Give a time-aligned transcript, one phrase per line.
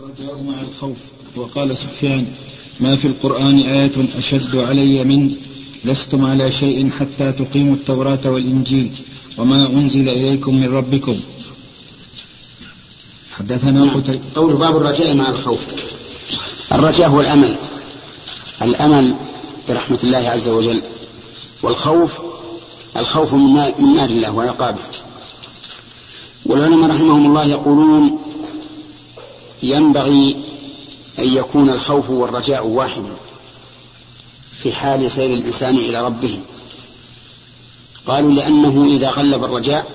[0.00, 0.98] الرجاء مع الخوف.
[1.36, 2.26] وقال سفيان
[2.80, 5.36] ما في القرآن آية أشد علي من
[5.84, 8.92] لستم على شيء حتى تقيموا التوراة والإنجيل
[9.38, 11.20] وما أنزل إليكم من ربكم.
[13.32, 14.00] حدثنا نعم.
[14.00, 14.20] قتيبة.
[14.34, 15.60] قول باب الرجاء مع الخوف.
[16.72, 17.56] الرجاء هو الأمل.
[18.62, 19.16] الأمل
[19.68, 20.80] برحمة الله عز وجل.
[21.62, 22.18] والخوف
[22.96, 24.78] الخوف من نار الله وعقابه.
[26.46, 28.19] والعلماء رحمهم الله يقولون
[29.62, 30.36] ينبغي
[31.18, 33.16] أن يكون الخوف والرجاء واحدا
[34.62, 36.40] في حال سير الإنسان إلى ربه.
[38.06, 39.86] قالوا لأنه إذا غلب الرجاء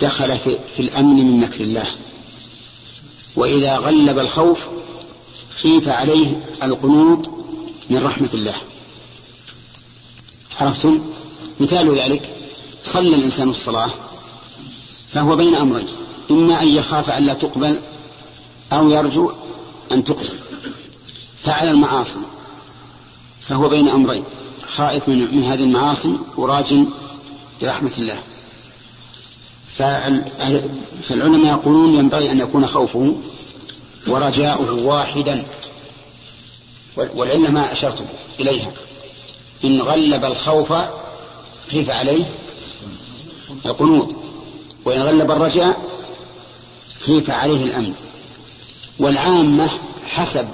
[0.00, 1.86] دخل في, في الأمن من مكر الله.
[3.36, 4.58] وإذا غلب الخوف
[5.62, 7.30] خيف عليه القنوط
[7.90, 8.54] من رحمة الله.
[10.60, 11.00] عرفتم؟
[11.60, 12.34] مثال ذلك
[12.84, 13.90] صلى الإنسان الصلاة
[15.12, 15.86] فهو بين أمرين
[16.30, 17.80] إما أن يخاف أن لا تقبل
[18.72, 19.32] أو يرجو
[19.92, 20.28] أن تقبل.
[21.36, 22.20] فعل المعاصي.
[23.40, 24.24] فهو بين أمرين.
[24.68, 26.74] خائف من, من هذه المعاصي وراج
[27.62, 28.20] برحمة الله.
[31.02, 33.14] فالعلماء يقولون ينبغي أن يكون خوفه
[34.06, 35.44] ورجاؤه واحدا.
[36.96, 38.04] والعلة ما أشرت
[38.40, 38.70] إليها.
[39.64, 40.72] إن غلب الخوف
[41.70, 42.24] خيف عليه
[43.66, 44.14] القنوط.
[44.84, 45.80] وإن غلب الرجاء
[47.06, 47.94] خيف عليه الأمن.
[49.00, 49.70] والعامة
[50.06, 50.48] حسب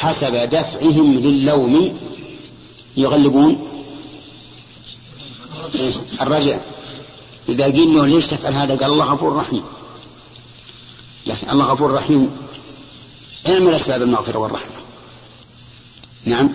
[0.00, 1.98] حسب دفعهم للوم
[2.96, 3.68] يغلبون.
[6.20, 6.66] الرجاء
[7.48, 9.62] إذا قيل له ليش تفعل هذا؟ قال الله غفور رحيم.
[11.26, 12.30] لكن الله غفور رحيم
[13.46, 14.72] اعمل أسباب المغفرة والرحمة.
[16.24, 16.50] نعم.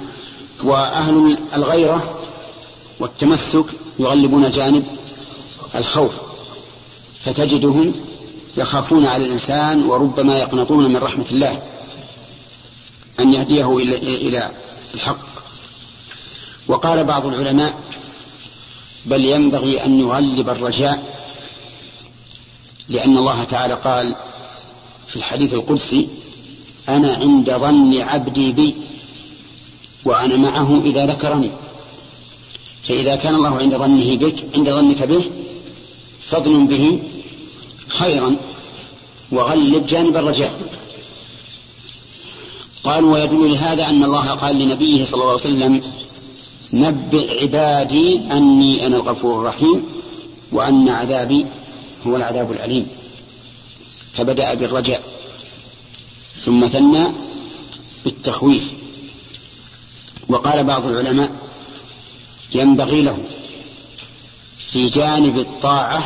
[0.64, 2.20] وأهل الغيرة
[3.00, 3.66] والتمسك
[4.00, 4.86] يغلبون جانب
[5.76, 6.14] الخوف
[7.26, 7.94] فتجدهم
[8.58, 11.62] يخافون على الإنسان وربما يقنطون من رحمة الله
[13.20, 14.50] أن يهديه إلى
[14.94, 15.34] الحق.
[16.68, 17.74] وقال بعض العلماء
[19.06, 21.14] بل ينبغي أن يغلب الرجاء
[22.90, 24.16] لأن الله تعالى قال
[25.08, 26.09] في الحديث القدسي
[26.90, 28.75] أنا عند ظن عبدي بي
[30.06, 31.52] وأنا معه إذا ذكرني.
[32.84, 35.24] فإذا كان الله عند ظنه بك عند ظنك به
[36.30, 37.00] فضل به
[37.94, 38.38] خيرا
[39.31, 40.62] وغلب جانب الرجاء.
[42.84, 45.81] قالوا ويدل لهذا أن الله قال لنبيه صلى الله عليه وسلم
[46.74, 49.86] نبئ عبادي أني أنا الغفور الرحيم
[50.52, 51.46] وأن عذابي
[52.08, 52.88] هو العذاب الأليم.
[54.14, 55.03] فبدأ بالرجاء
[56.36, 57.08] ثم ثنى
[58.06, 58.74] بالتخويف.
[60.30, 61.32] وقال بعض العلماء
[62.56, 63.18] ينبغي له
[64.59, 66.03] في جانب الطاعة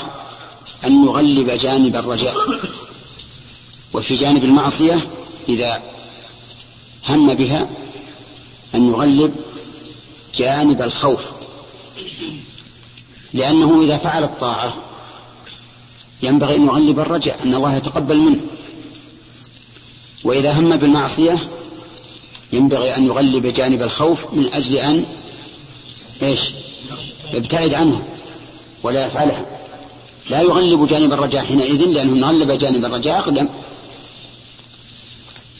[0.86, 2.36] أن يغلب جانب الرجاء.
[3.94, 5.00] وفي جانب المعصية
[5.50, 5.82] إذا
[7.10, 7.70] هم بها
[8.76, 9.36] أن يغلب
[10.36, 11.26] جانب الخوف.
[13.34, 14.74] لأنه إذا فعل الطاعة
[16.24, 18.42] ينبغي أن يغلب الرجاء أن الله يتقبل منه.
[20.24, 21.40] وإذا هم بالمعصية
[22.54, 25.06] ينبغي أن يغلب جانب الخوف من أجل أن
[26.22, 26.40] إيش؟
[27.34, 28.04] يبتعد عنها
[28.84, 29.57] ولا يفعلها.
[30.30, 33.48] لا يغلب جانب الرجاء حينئذ لأنه غلب جانب الرجاء أقدم.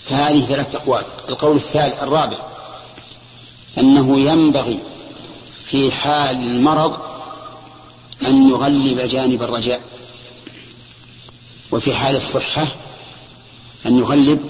[0.06, 1.04] فهذه ثلاث أقوال.
[1.30, 2.38] القول الثالث الرابع
[3.78, 4.80] أنه ينبغي
[5.64, 6.98] في حال المرض
[8.26, 9.82] أن يغلب جانب الرجاء.
[11.72, 12.68] وفي حال الصحة
[13.86, 14.50] أن يغلب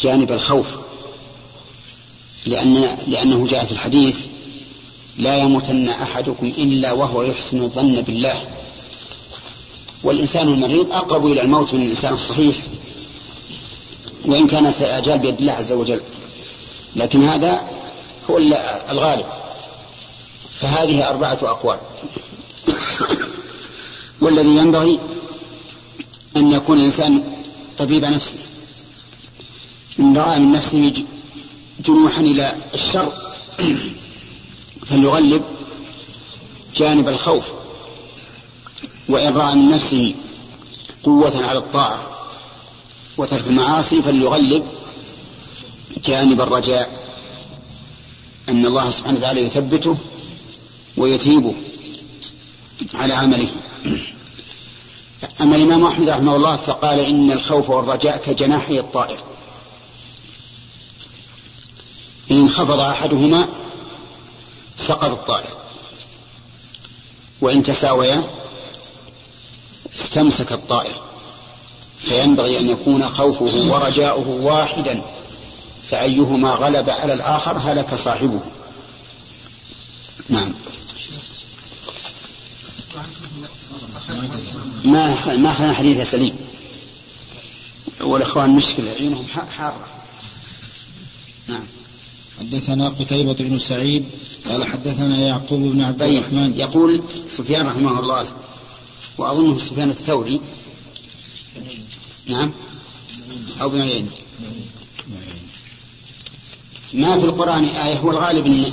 [0.00, 0.66] جانب الخوف.
[2.46, 4.16] لأن لأنه جاء في الحديث
[5.18, 8.57] لا يموتن أحدكم إلا وهو يحسن الظن بالله.
[10.02, 12.56] والإنسان المريض أقرب إلى الموت من الإنسان الصحيح
[14.24, 16.00] وإن كانت الآجال بيد الله عز وجل.
[16.96, 17.60] لكن هذا
[18.30, 18.38] هو
[18.90, 19.26] الغالب.
[20.50, 21.78] فهذه أربعة أقوال.
[24.22, 24.98] والذي ينبغي
[26.36, 27.22] أن يكون الإنسان
[27.78, 28.38] طبيب نفسه
[30.00, 30.92] إن رأى من نفسه
[31.86, 33.12] جنوحا إلى الشر
[34.88, 35.42] فليغلب
[36.76, 37.44] جانب الخوف.
[39.08, 40.14] وإن رأى نفسه
[41.04, 42.10] قوة على الطاعة
[43.16, 44.68] وترك المعاصي فليغلب
[46.04, 46.98] جانب الرجاء.
[48.48, 49.96] أن الله سبحانه وتعالى يثبته
[50.96, 51.54] ويثيبه
[52.94, 53.48] على عمله.
[55.40, 59.18] أما الإمام أحمد رحمه الله فقال إن الخوف والرجاء كجناحي الطائر.
[62.30, 63.48] إن انخفض أحدهما
[64.76, 65.56] سقط الطائر.
[67.40, 68.37] وإن تساويا
[70.00, 71.00] استمسك الطائر.
[71.98, 75.02] فينبغي أن يكون خوفه ورجاؤه واحدا
[75.90, 78.40] فأيهما غلب على الآخر هلك صاحبه.
[80.28, 80.52] نعم.
[84.84, 86.36] ما ما أخذنا حديث سليم.
[88.00, 89.86] والإخوان مشكلة عيونهم حارة.
[91.48, 91.64] نعم.
[92.40, 94.04] حدثنا قتيبة بن سعيد
[94.48, 96.54] قال حدثنا يعقوب بن عبد طيب الرحمن.
[96.56, 98.26] يقول سفيان رحمه الله
[99.18, 100.40] وأظنه سفيان الثوري.
[102.26, 102.52] نعم.
[103.60, 104.10] أو بن عيينة
[106.94, 108.72] ما في القرآن آية هو الغالب إن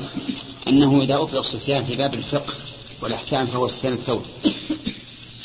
[0.68, 2.54] أنه إذا أطلق سفيان في باب الفقه
[3.02, 4.26] والأحكام فهو سفيان الثوري.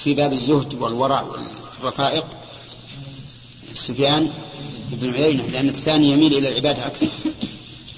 [0.05, 1.25] في باب الزهد والورع
[1.81, 2.26] والرفائق
[3.75, 4.31] سفيان
[4.93, 7.08] بن عيينة لأن الثاني يميل إلى العبادة أكثر.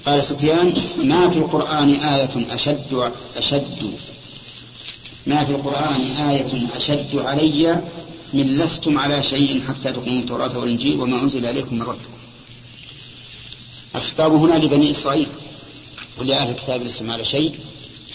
[0.07, 3.93] قال سفيان ما في القرآن آية أشد أشد
[5.27, 7.81] ما في القرآن آية أشد علي
[8.33, 12.13] من لستم على شيء حتى تقيموا التوراة والإنجيل وما أنزل إليكم من ربكم.
[13.95, 15.27] الخطاب هنا لبني إسرائيل.
[16.17, 17.59] ولأهل الكتاب لستم على شيء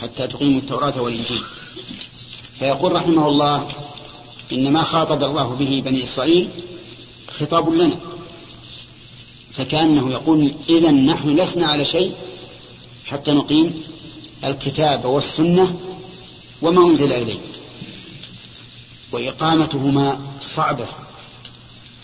[0.00, 1.42] حتى تقيموا التوراة والإنجيل.
[2.58, 3.68] فيقول رحمه الله
[4.52, 6.48] إن ما خاطب الله به بني إسرائيل
[7.30, 7.96] خطاب لنا.
[9.52, 12.12] فكأنه يقول إذا نحن لسنا على شيء
[13.06, 13.82] حتى نقيم
[14.44, 15.87] الكتاب والسنة
[16.62, 17.38] وما أنزل إليه
[19.12, 20.86] وإقامتهما صعبة.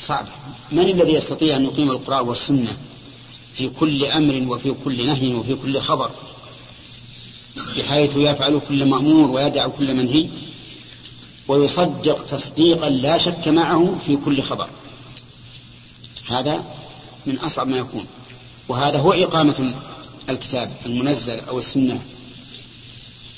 [0.00, 0.28] صعبة.
[0.72, 2.76] من الذي يستطيع أن يقيم القرآن والسنة
[3.54, 6.10] في كل أمر وفي كل نهي وفي كل خبر؟
[7.76, 10.28] بحيث يفعل كل مأمور ويدع كل منهي
[11.48, 14.68] ويصدق تصديقا لا شك معه في كل خبر.
[16.28, 16.64] هذا
[17.26, 18.06] من أصعب ما يكون.
[18.68, 19.74] وهذا هو إقامة
[20.28, 22.00] الكتاب المنزل أو السنة.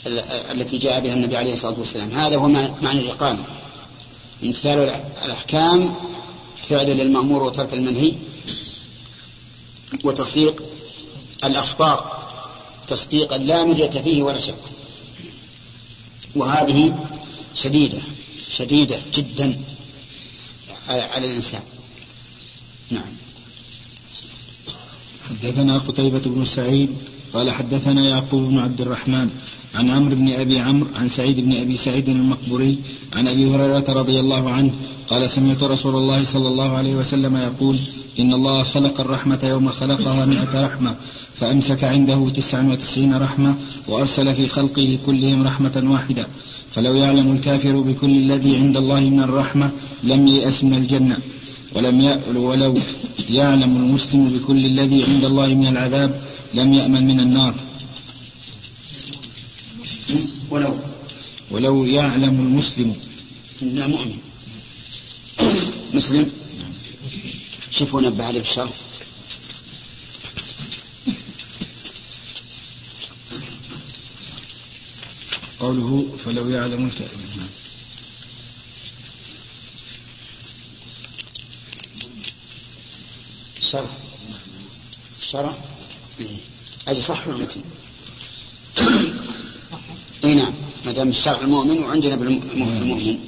[0.06, 2.10] التي جاء بها النبي عليه الصلاة والسلام.
[2.10, 2.48] هذا هو
[2.82, 3.44] معنى الإقامة.
[4.44, 4.78] امتثال
[5.24, 5.94] الأحكام
[6.68, 8.12] فعل للمأمور وترك المنهي
[10.04, 10.62] وتصديق
[11.44, 12.26] الأخبار
[12.88, 14.54] تصديقا لا مرية فيه ولا شك.
[16.34, 17.06] وهذه
[17.54, 17.98] شديدة
[18.50, 19.60] شديدة جدا
[20.88, 21.62] على الإنسان.
[22.90, 23.16] نعم.
[25.28, 26.96] حدثنا قتيبة بن سعيد
[27.32, 29.30] قال حدثنا يعقوب بن عبد الرحمن
[29.76, 32.78] عن عمرو بن أبي عمرو عن سعيد بن أبي سعيد المقبوري
[33.12, 34.70] عن أبي هريرة رضي الله عنه
[35.08, 37.78] قال سمعت رسول الله صلى الله عليه وسلم يقول
[38.18, 40.94] إن الله خلق الرحمة يوم خلقها مئة رحمة
[41.34, 43.54] فأمسك عنده تسعا وتسعين رحمة
[43.88, 46.26] وأرسل في خلقه كلهم رحمة واحدة.
[46.70, 49.70] فلو يعلم الكافر بكل الذي عند الله من الرحمة
[50.04, 51.16] لم ييأس من الجنة.
[51.74, 52.74] ولم يأل ولو
[53.30, 56.20] يعلم المسلم بكل الذي عند الله من العذاب
[56.54, 57.54] لم يأمن من النار.
[60.50, 60.78] ولو.
[61.50, 62.96] ولو يعلم المسلم.
[63.62, 64.18] لا مؤمن.
[65.94, 66.30] مسلم.
[67.70, 68.70] شوفوا نبه عليه بالشر
[75.60, 77.16] قوله فلو يعلم الكافر
[83.70, 83.90] شرح
[85.30, 85.58] شرح
[86.20, 86.26] إيه.
[86.88, 87.60] أجل صح ولا متن
[90.26, 93.18] إي نعم ما دام الشرع المؤمن وعندنا بالمؤمن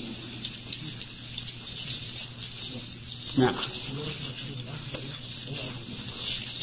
[3.39, 3.55] نعم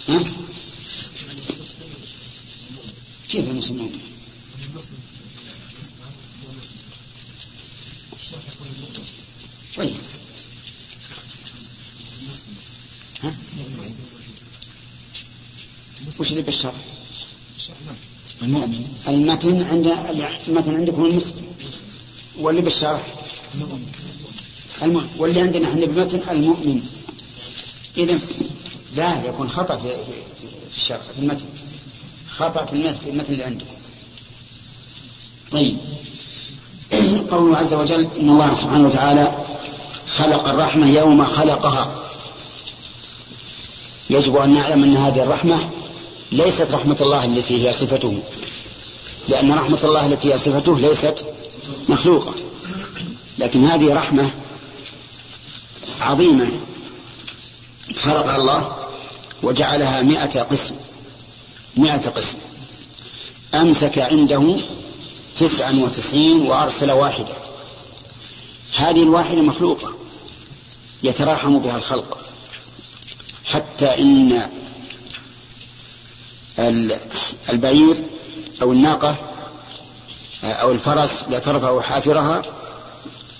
[0.10, 0.24] ها؟
[3.30, 3.92] كيف المسلمون؟
[9.78, 9.96] طيب
[13.24, 13.36] ها؟
[16.20, 16.74] وش اللي بالشرع؟
[18.42, 18.86] المؤمن.
[19.08, 19.94] المتن عند
[20.48, 21.46] المتن عندكم المسلم.
[22.40, 23.02] واللي بالشرح
[24.82, 25.10] المؤمن.
[25.18, 26.82] واللي عندنا إحنا بالمتن المؤمن.
[27.98, 28.20] إذا
[28.96, 29.88] لا يكون خطأ في
[30.72, 31.46] في الشرح في المتن.
[32.30, 33.76] خطأ في المتن في المتن اللي عندكم.
[35.52, 35.78] طيب.
[37.32, 39.46] قوله عز وجل إن الله سبحانه وتعالى
[40.08, 42.02] خلق الرحمة يوم خلقها.
[44.10, 45.60] يجب أن نعلم أن هذه الرحمة
[46.32, 48.20] ليست رحمة الله التي هي صفته.
[49.28, 51.26] لأن رحمة الله التي هي صفته ليست
[51.90, 52.34] مخلوقة.
[53.38, 54.30] لكن هذه رحمة
[56.02, 56.52] عظيمة.
[58.04, 58.76] خلقها الله
[59.44, 60.76] وجعلها مئة قسم.
[61.78, 62.38] مئة قسم.
[63.54, 64.56] أمسك عنده
[65.40, 67.36] تسعا وتسعين وأرسل واحدة.
[68.78, 69.96] هذه الواحدة مخلوقة.
[71.04, 72.18] يتراحم بها الخلق.
[73.46, 74.50] حتى إن
[76.60, 77.96] البعير
[78.62, 79.16] أو الناقة
[80.44, 82.42] أو الفرس لا ترفع حافرها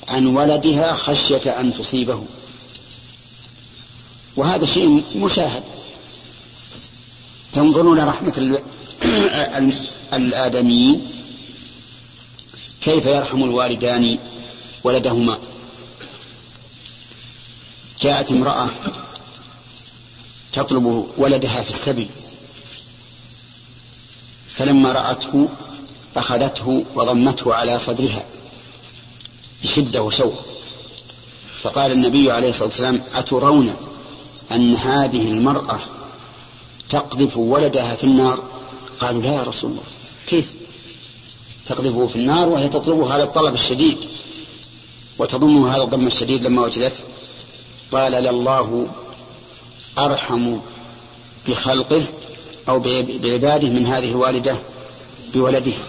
[0.08, 2.24] عن ولدها خشية أن تصيبه.
[4.36, 5.64] وهذا شيء مشاهد.
[7.54, 8.62] تنظرون رحمة
[10.14, 11.08] الآدميين
[12.82, 14.18] كيف يرحم الوالدان
[14.84, 15.38] ولدهما.
[18.02, 18.70] جاءت امرأة
[20.54, 22.08] تطلب ولدها في السبي.
[24.58, 25.50] فلما رأته
[26.18, 28.24] أخذته وضمته على صدرها
[29.64, 30.46] بشدة وشوق.
[31.62, 33.76] فقال النبي عليه الصلاة والسلام أترون
[34.52, 35.80] أن هذه المرأة
[36.90, 38.44] تقذف ولدها في النار؟
[39.00, 39.84] قالوا لا يا رسول الله.
[40.28, 40.54] كيف؟
[41.66, 43.98] تقذفه في النار وهي تطلبه هذا الطلب الشديد
[45.18, 47.04] وتضمه هذا الضم الشديد لما وجدته.
[47.92, 48.88] قال لله
[49.98, 50.58] أرحم
[51.48, 52.04] بخلقه
[52.70, 54.58] أو بعباده من هذه الوالدة
[55.34, 55.84] بولدها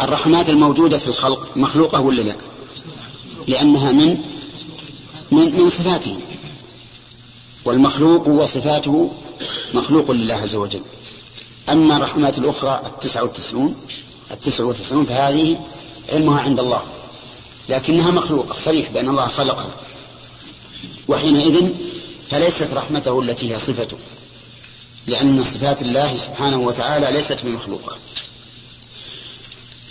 [0.00, 2.36] الرحمات الموجودة في الخلق مخلوقة ولا لا؟
[3.48, 4.18] لأنها من
[5.30, 6.16] من, من صفاته.
[7.64, 9.12] والمخلوق وصفاته
[9.74, 10.80] مخلوق لله عز وجل.
[11.68, 13.76] أما الرحمات الأخرى التسعة والتسعون
[14.30, 15.58] التسعة والتسعون فهذه
[16.12, 16.82] علمها عند الله.
[17.68, 19.74] لكنها مخلوقة صريح بأن الله خلقها.
[21.08, 21.74] وحينئذ
[22.30, 23.96] فليست رحمته التي هي صفته
[25.06, 27.96] لأن صفات الله سبحانه وتعالى ليست بمخلوقة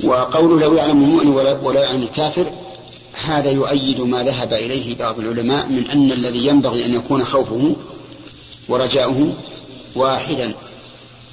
[0.04, 1.28] وقوله لو يعلم المؤمن
[1.64, 2.54] ولا يعلم الكافر
[3.26, 7.76] هذا يؤيد ما ذهب إليه بعض العلماء من أن الذي ينبغي أن يكون خوفه
[8.68, 9.34] ورجاؤه
[9.96, 10.54] واحدا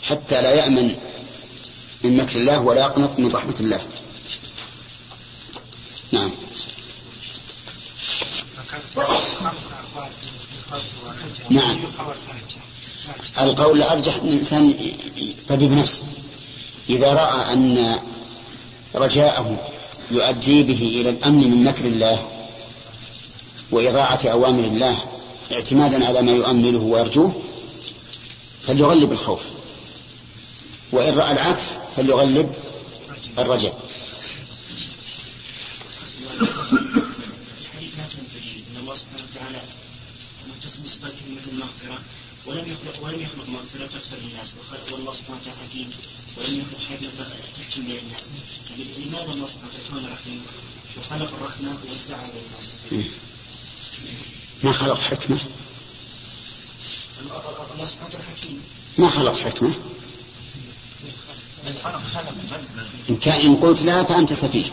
[0.03, 0.97] حتى لا يأمن
[2.05, 3.81] من مكر الله ولا يقنط من رحمة الله.
[6.13, 6.31] نعم.
[11.51, 11.79] نعم.
[13.41, 14.93] القول الأرجح أن الإنسان
[15.49, 16.03] طبيب نفسه.
[16.89, 17.99] إذا رأى أن
[18.95, 19.71] رجاءه
[20.11, 22.29] يؤدي به إلى الأمن من مكر الله
[23.71, 24.99] وإضاعة أوامر الله
[25.53, 27.33] اعتمادا على ما يؤمله ويرجوه
[28.67, 29.43] فليغلب الخوف.
[30.93, 31.63] وإن رأى العكس
[31.97, 32.55] فليغلب
[33.39, 33.79] الرجاء
[42.47, 44.49] ولم يخلق ولم يخلق مغفرة تغفر للناس
[44.93, 45.91] والله سبحانه وتعالى حكيم
[46.37, 46.81] ولم يخلق
[47.79, 49.35] لماذا
[50.13, 50.43] رحيم
[50.99, 51.31] وخلق
[54.63, 55.39] ما خلق حكمة؟
[57.75, 58.63] الله سبحانه وتعالى حكيم
[58.99, 59.75] ما خلق حكمة؟
[63.11, 64.73] إن, كان إن قلت لا فأنت سفيه.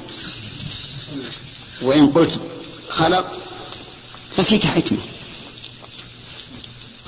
[1.81, 2.39] وإن قلت
[2.89, 3.38] خلق
[4.38, 5.00] ففيك حكمة.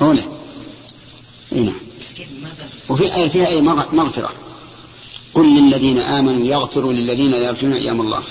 [0.01, 0.23] هنا.
[1.51, 1.79] نعم.
[2.89, 4.33] وفي آية فيها أي مغفرة.
[5.33, 8.23] قل للذين آمنوا يغفروا للذين يرجون أيام الله.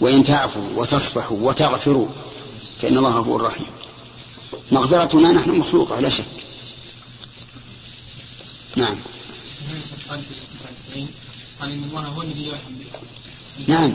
[0.00, 2.08] وإن تعفوا وتصفحوا وتغفروا
[2.82, 3.66] فإن الله غفور رحيم.
[4.72, 6.24] مغفرتنا نحن مخلوقة لا شك.
[8.76, 8.96] نعم.
[11.60, 12.72] قال إن الله هو الذي يرحم
[13.66, 13.94] نعم.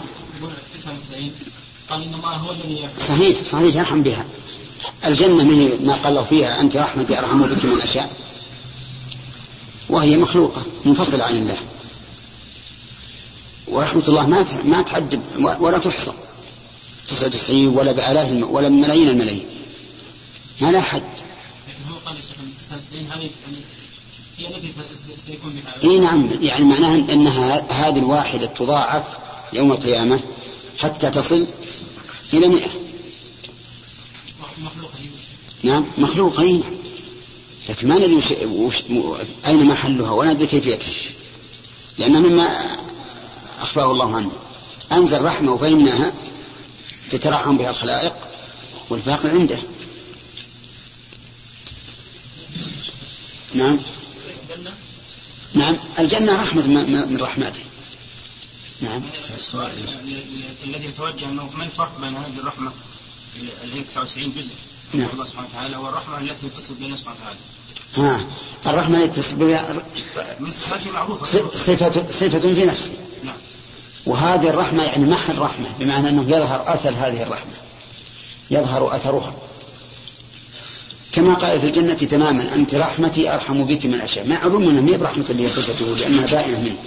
[1.90, 4.26] قال إن الله هو الذي يرحم صحيح صحيح يرحم بها.
[5.06, 8.27] الجنة من ما قال فيها أنت رحمتي أرحم بك من أشاء.
[9.90, 11.58] وهي مخلوقة منفصلة عن الله.
[13.68, 15.22] ورحمة الله ما ما تعد
[15.60, 16.12] ولا تحصى.
[17.10, 19.46] تسعة وتسعين ولا بآلاف ولا بملايين الملايين.
[20.62, 21.02] ما لا حد.
[21.02, 22.16] لكن هو قال
[23.12, 23.30] هذه
[24.38, 24.70] هي التي
[25.26, 25.92] سيكون بها.
[25.92, 29.04] إي نعم يعني معناها إنها هذه الواحدة تضاعف
[29.54, 30.20] يوم القيامة
[30.80, 31.48] حتى تصل
[32.34, 32.70] إلى مئة.
[35.64, 36.77] نعم مخلوقة نعم.
[37.70, 38.24] لكن ما ندري وش...
[38.42, 38.76] وش...
[39.48, 40.90] أين محلها ولا ندري كيفيتها.
[41.98, 42.78] لأنها مما
[43.62, 44.32] أخبره الله عنه.
[44.92, 46.14] أنزل رحمة وفهمناها
[47.12, 48.14] تترحم بها الخلائق
[48.90, 49.58] والباقي عنده.
[53.54, 53.80] نعم.
[55.54, 55.78] نعم.
[56.00, 57.64] الجنة رحمة من رحمته.
[58.82, 59.02] نعم.
[59.36, 59.72] السؤال
[60.64, 62.72] الذي يتوجه أنه ما الفرق بين هذه الرحمة
[63.64, 64.54] اللي هي 99 جزء؟
[64.94, 65.10] نعم.
[65.14, 67.40] الله سبحانه وتعالى والرحمة التي تصل بنا سبحانه وتعالى.
[67.96, 68.22] ها
[68.68, 69.66] الرحمة التي تصل بها
[71.54, 72.92] صفة صفة في نفسه.
[73.24, 73.36] نعم
[74.06, 77.52] وهذه الرحمة يعني محل رحمة بمعنى أنه يظهر أثر هذه الرحمة.
[78.52, 79.36] يظهر أثرها.
[81.12, 84.98] كما قال في الجنة تماما أنت رحمتي أرحم بك من أشياء معلوم أنها ما هي
[84.98, 86.78] برحمة اللي صفته لأنها بائنة منه.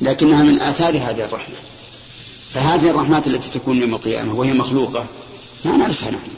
[0.00, 1.54] لكنها من آثار هذه الرحمة.
[2.54, 5.06] فهذه الرحمات التي تكون القيامة وهي مخلوقة
[5.64, 6.28] ما نعرفها نحن.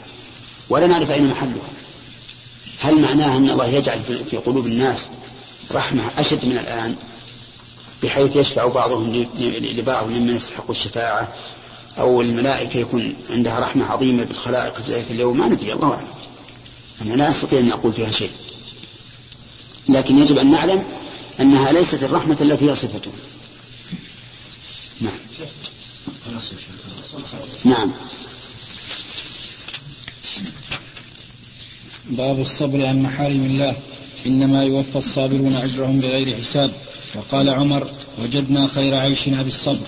[0.69, 1.80] ولا نعرف أين محلها.
[2.81, 5.09] هل معناها أن الله يجعل في قلوب الناس
[5.71, 6.95] رحمة أشد من الآن؟
[8.03, 11.33] بحيث يشفع بعضهم لبعض ممن يستحق الشفاعة
[11.99, 16.07] أو الملائكة يكون عندها رحمة عظيمة بالخلائق في ذلك اليوم؟ ما ندري الله أعلم.
[17.01, 18.31] أنا لا أستطيع أن أقول فيها شيء.
[19.89, 20.83] لكن يجب أن نعلم
[21.39, 23.11] أنها ليست الرحمة التي هي صفته
[25.01, 25.13] نعم.
[27.65, 27.91] نعم.
[32.11, 33.75] باب الصبر عن محارم الله.
[34.25, 36.71] إنما يوفى الصابرون أجرهم بغير حساب.
[37.15, 37.87] وقال عمر
[38.23, 39.87] وجدنا خير عيشنا بالصبر.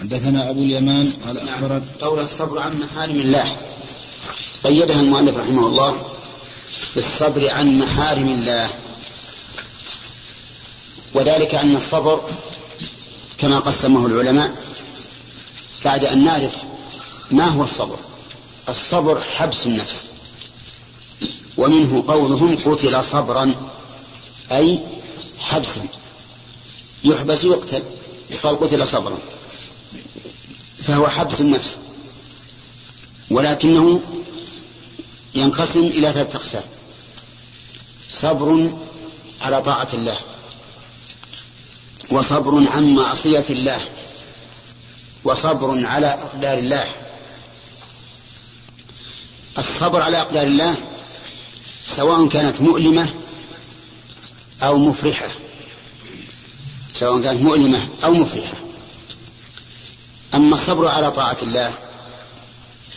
[0.00, 3.56] حدثنا أبو اليمان قال أخبرت قول الصبر عن محارم الله.
[4.64, 6.02] قيدها المؤلف رحمه الله
[6.96, 8.68] بالصبر عن محارم الله.
[11.14, 12.20] وذلك أن الصبر
[13.38, 14.52] كما قسمه العلماء
[15.84, 16.56] بعد أن نعرف
[17.30, 17.98] ما هو الصبر.
[18.68, 20.15] الصبر حبس النفس.
[21.56, 23.54] ومنه قولهم قتل صبرا
[24.52, 24.80] أي
[25.38, 25.86] حبسا.
[27.04, 27.82] يحبس يقتل
[28.30, 29.18] يقال قتل صبرا.
[30.86, 31.76] فهو حبس النفس.
[33.30, 34.00] ولكنه
[35.34, 36.62] ينقسم إلى ثلاثة أقسام.
[38.10, 38.72] صبر
[39.42, 40.16] على طاعة الله
[42.10, 43.80] وصبر عن معصية الله
[45.24, 46.88] وصبر على أقدار الله.
[49.58, 50.76] الصبر على أقدار الله
[51.86, 53.10] سواء كانت مؤلمة
[54.62, 55.28] أو مفرحة.
[56.92, 58.54] سواء كانت مؤلمة أو مفرحة.
[60.34, 61.72] أما الصبر على طاعة الله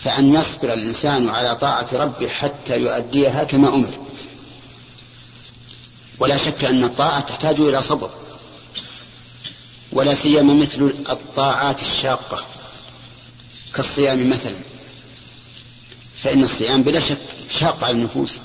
[0.03, 3.93] فأن يصبر الإنسان على طاعة ربه حتى يؤديها كما أمر.
[6.19, 8.09] ولا شك أن الطاعة تحتاج إلى صبر.
[9.91, 12.43] ولا سيما مثل الطاعات الشاقة.
[13.73, 14.55] كالصيام مثلا.
[16.23, 17.17] فإن الصيام بلا شك
[17.59, 18.39] شاق على النفوس.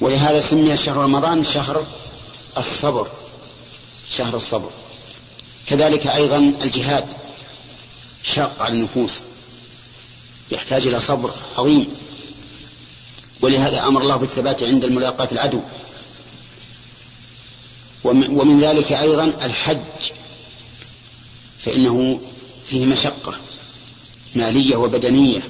[0.00, 1.86] ولهذا سمي شهر رمضان شهر
[2.58, 3.06] الصبر
[4.16, 4.70] شهر الصبر.
[5.66, 7.04] كذلك أيضا الجهاد
[8.22, 9.12] شاق على النفوس
[10.50, 11.88] يحتاج إلى صبر عظيم.
[13.40, 15.60] ولهذا أمر الله بالثبات عند الملاقاة العدو.
[18.04, 20.12] ومن ذلك أيضا الحج
[21.58, 22.20] فإنه
[22.66, 23.34] فيه مشقة
[24.34, 25.40] مالية وبدنية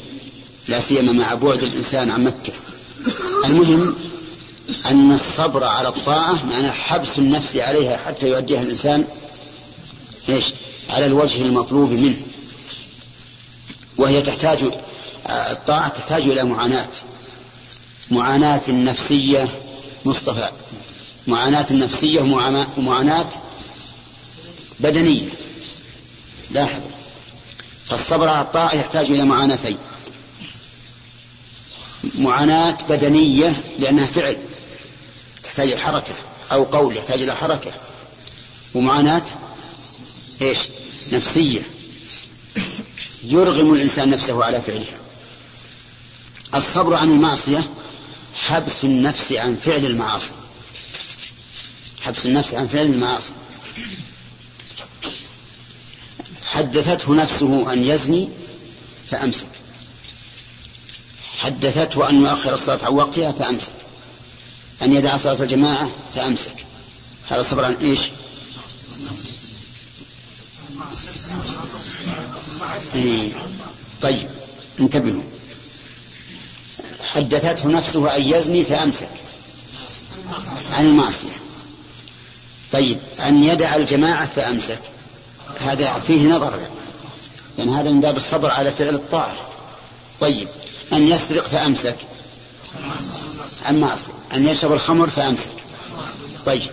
[0.69, 2.53] لا سيما مع بعد الإنسان عن مكة.
[3.45, 3.97] المهم
[4.87, 9.07] أن الصبر على الطاعة معناه حبس النفس عليها حتى يؤديها الإنسان
[10.29, 10.45] إيش؟
[10.91, 12.21] على الوجه المطلوب منه.
[13.99, 14.59] وهي تحتاج
[15.27, 16.89] الطاعة تحتاج إلى معاناة.
[18.11, 19.49] معاناة نفسية
[20.05, 20.51] مصطفى.
[21.27, 22.21] معاناة نفسية
[22.77, 23.29] ومعاناة
[24.81, 25.29] بدنية.
[26.51, 26.81] لاحظ.
[27.87, 29.79] فالصبر على الطاعة يحتاج إلى معاناتين
[32.19, 34.37] معاناة بدنية لأنها فعل.
[35.57, 36.14] تحتاج إلى حركة
[36.53, 37.73] أو قول يحتاج إلى حركة.
[38.75, 39.23] ومعاناة
[40.42, 40.59] إيش؟
[41.12, 41.61] نفسية.
[43.25, 44.99] يرغم الإنسان نفسه على فعلها.
[46.55, 47.71] الصبر عن المعصية
[48.35, 50.33] حبس النفس عن فعل المعاصي.
[52.01, 53.33] حبس النفس عن فعل المعاصي.
[56.47, 58.29] حدثته نفسه أن يزني
[59.11, 59.47] فأمسك.
[61.38, 63.86] حدثته أن يؤخر الصلاة عن وقتها فأمسك.
[64.83, 66.65] أن يدع صلاة الجماعة فأمسك.
[67.31, 68.01] هذا صبر عن إيش.
[74.03, 74.31] طيب
[74.81, 75.23] انتبهوا.
[77.15, 79.09] حدثته نفسه أن يزني فأمسك.
[80.73, 81.37] عن المعصية.
[82.73, 84.81] طيب أن يدع الجماعة فأمسك.
[85.61, 86.61] هذا فيه نظر.
[87.59, 89.37] لأن هذا من باب الصبر على فعل الطاعة.
[90.21, 90.49] طيب
[90.93, 91.97] أن يسرق فأمسك.
[93.67, 95.57] عن معصية أن يشرب الخمر فأمسك
[96.47, 96.71] طيب.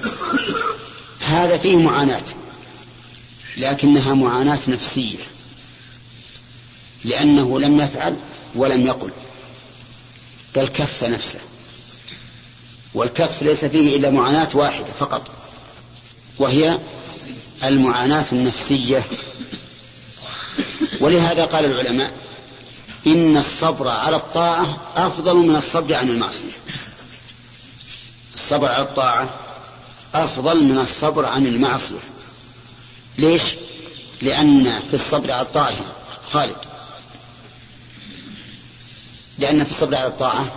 [1.20, 2.24] هذا فيه معاناة.
[3.58, 5.18] لكنها معاناة نفسية.
[7.06, 8.16] لأنه لم يفعل
[8.56, 9.12] ولم يقل.
[10.56, 11.40] بل كف نفسه.
[12.94, 15.32] والكف ليس فيه إلا معاناة واحدة فقط.
[16.38, 16.80] وهي
[17.64, 19.04] المعاناة النفسية.
[21.00, 22.12] ولهذا قال العلماء
[23.08, 26.63] إن الصبر على الطاعة أفضل من الصبر عن المعصية.
[28.44, 29.30] الصبر على الطاعة
[30.16, 32.00] أفضل من الصبر عن المعصية
[33.18, 33.42] ليش؟
[34.22, 35.86] لأن في الصبر على الطاعة
[36.32, 36.56] خالد
[39.38, 40.56] لأن في الصبر على الطاعة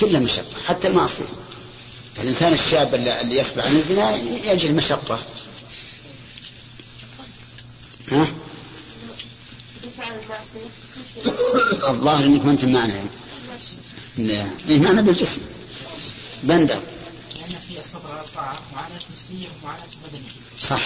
[0.00, 1.24] كلها مشقة حتى المعصية
[2.22, 5.18] الإنسان الشاب اللي يصبر عن الزنا يجد مشقة
[8.08, 8.26] ها؟
[11.88, 13.10] الظاهر إنك ما أنت معنا يعني.
[14.18, 15.40] إيه معنا بالجسم
[16.42, 16.80] بندر.
[17.40, 20.30] لأن في الصبر على الطاعة معاناه نفسيه ومعاناه بدنيه
[20.68, 20.82] صح.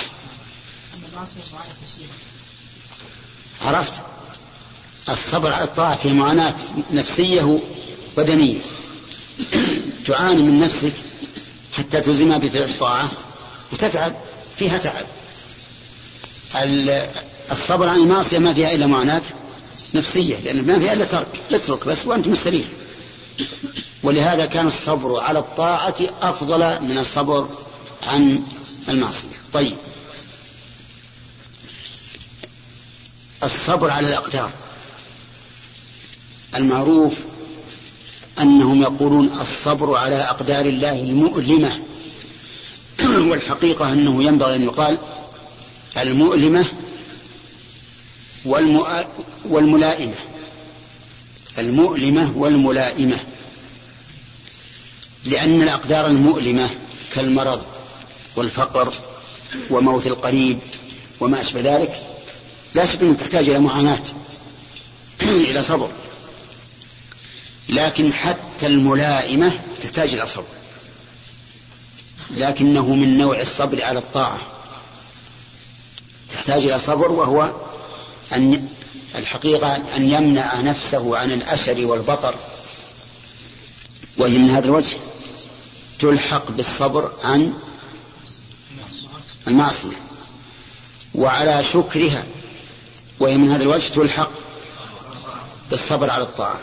[3.64, 4.02] عرفت؟
[5.08, 6.54] الصبر على الطاعة في معاناة
[6.92, 7.58] نفسية
[8.16, 8.58] بدنية
[10.06, 10.92] تعاني من نفسك
[11.72, 13.10] حتى تلزمها بفعل الطاعة
[13.72, 14.14] وتتعب.
[14.58, 15.06] فيها تعب.
[17.52, 19.22] الصبر عن المعصية ما فيها إلا معاناة
[19.94, 21.26] نفسية لأن ما فيها إلا ترك.
[21.52, 22.66] اترك بس وأنت مستريح.
[24.02, 27.48] ولهذا كان الصبر على الطاعة أفضل من الصبر
[28.06, 28.42] عن
[28.88, 29.28] المعصية.
[29.52, 29.76] طيب.
[33.42, 34.50] الصبر على الأقدار.
[36.54, 37.14] المعروف
[38.40, 41.78] أنهم يقولون الصبر على أقدار الله المؤلمة.
[43.30, 44.98] والحقيقة أنه ينبغي أن يقال
[45.96, 46.64] المؤلمة
[49.44, 50.14] والملائمة.
[51.58, 53.18] المؤلمة والملائمة.
[55.24, 56.70] لأن الأقدار المؤلمة
[57.14, 57.64] كالمرض
[58.36, 58.92] والفقر
[59.70, 60.58] وموت القريب
[61.20, 62.02] وما أشبه ذلك
[62.74, 64.02] لا شك أنها تحتاج إلى معاناة
[65.22, 65.90] إلى صبر.
[67.68, 70.44] لكن حتى الملائمة تحتاج إلى صبر.
[72.30, 74.38] لكنه من نوع الصبر على الطاعة.
[76.34, 77.52] تحتاج إلى صبر وهو
[78.32, 78.68] أن
[79.14, 82.34] الحقيقة أن يمنع نفسه عن الأشر والبطر.
[84.16, 84.96] وهي من هذا الوجه.
[86.00, 87.52] تلحق بالصبر عن
[89.46, 89.96] المعصية.
[91.14, 92.24] وعلى شكرها.
[93.20, 94.30] وهي من هذا الوجه تلحق
[95.70, 96.60] بالصبر على الطاعة.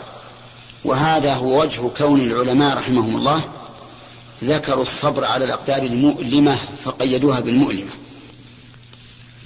[0.84, 3.40] وهذا هو وجه كون العلماء رحمهم الله
[4.44, 7.90] ذكروا الصبر على الأقدار المؤلمة فقيدوها بالمؤلمة.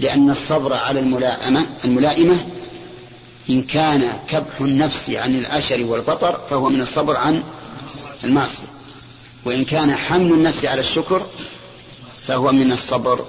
[0.00, 2.46] لأن الصبر على الملائمة الملائمة
[3.50, 7.42] إن كان كبح النفس عن الأشر والبطر فهو من الصبر عن
[8.24, 8.68] المعصية.
[9.44, 11.26] وإن كان حمل النفس على الشكر
[12.26, 13.24] فهو من الصبر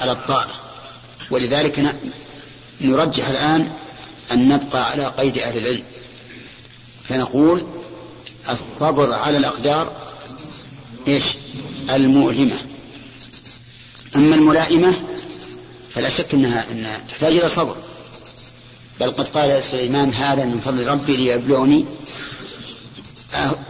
[0.00, 0.50] على الطاعة.
[1.30, 1.96] ولذلك
[2.80, 3.72] نرجح الآن
[4.32, 5.82] أن نبقى على قيد أهل العلم.
[7.08, 7.66] فنقول
[8.48, 9.92] الصبر على الأقدار
[11.08, 11.24] إيش؟
[11.90, 12.56] المؤلمة.
[14.16, 14.94] أما الملائمة
[15.90, 17.76] فلا شك أنها, أنها تحتاج إلى صبر.
[19.00, 21.84] بل قد قال سليمان هذا من فضل ربي ليبلوني.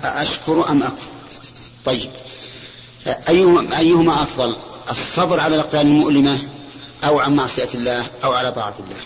[0.04, 1.06] أشكر أم أكفر؟
[1.84, 2.10] طيب.
[3.28, 4.56] أيهما, أيهما أفضل
[4.90, 6.38] الصبر على الأقدار المؤلمة
[7.04, 9.00] أو عن معصية الله أو على طاعة الله؟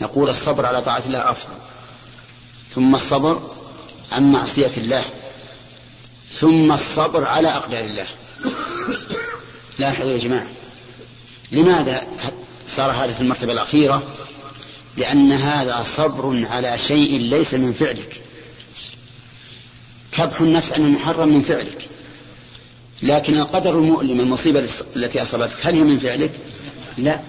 [0.00, 1.56] نقول الصبر على طاعة الله أفضل.
[2.74, 3.40] ثم الصبر
[4.12, 5.04] عن معصية الله.
[6.32, 8.06] ثم الصبر على أقدار الله.
[9.78, 10.46] لاحظوا يا جماعة
[11.52, 12.06] لماذا
[12.76, 14.02] صار هذا في المرتبة الأخيرة؟
[14.96, 18.20] لأن هذا صبر على شيء ليس من فعلك.
[20.12, 21.88] كبح النفس عن المحرم من فعلك.
[23.02, 24.64] لكن القدر المؤلم المصيبة
[24.96, 26.30] التي أصابتك هل هي من فعلك؟
[26.98, 27.20] لا.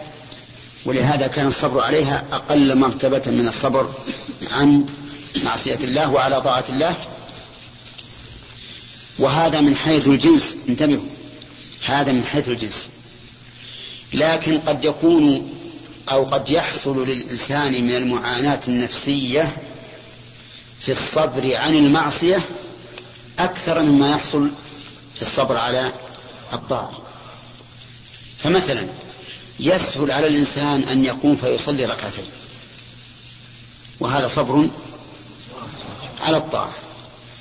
[0.85, 3.89] ولهذا كان الصبر عليها أقل مرتبة من الصبر
[4.51, 4.85] عن
[5.43, 6.95] معصية الله وعلى طاعة الله.
[9.19, 10.57] وهذا من حيث الجنس.
[10.69, 11.05] انتبهوا.
[11.85, 12.89] هذا من حيث الجنس.
[14.13, 15.49] لكن قد يكون
[16.11, 19.51] أو قد يحصل للإنسان من المعاناة النفسية
[20.79, 22.41] في الصبر عن المعصية
[23.39, 24.49] أكثر مما يحصل
[25.15, 25.91] في الصبر على
[26.53, 27.01] الطاعة.
[28.37, 28.87] فمثلا
[29.59, 32.25] يسهل على الإنسان أن يقوم فيصلي ركعتين.
[33.99, 34.69] وهذا صبر
[36.21, 36.71] على الطاعة.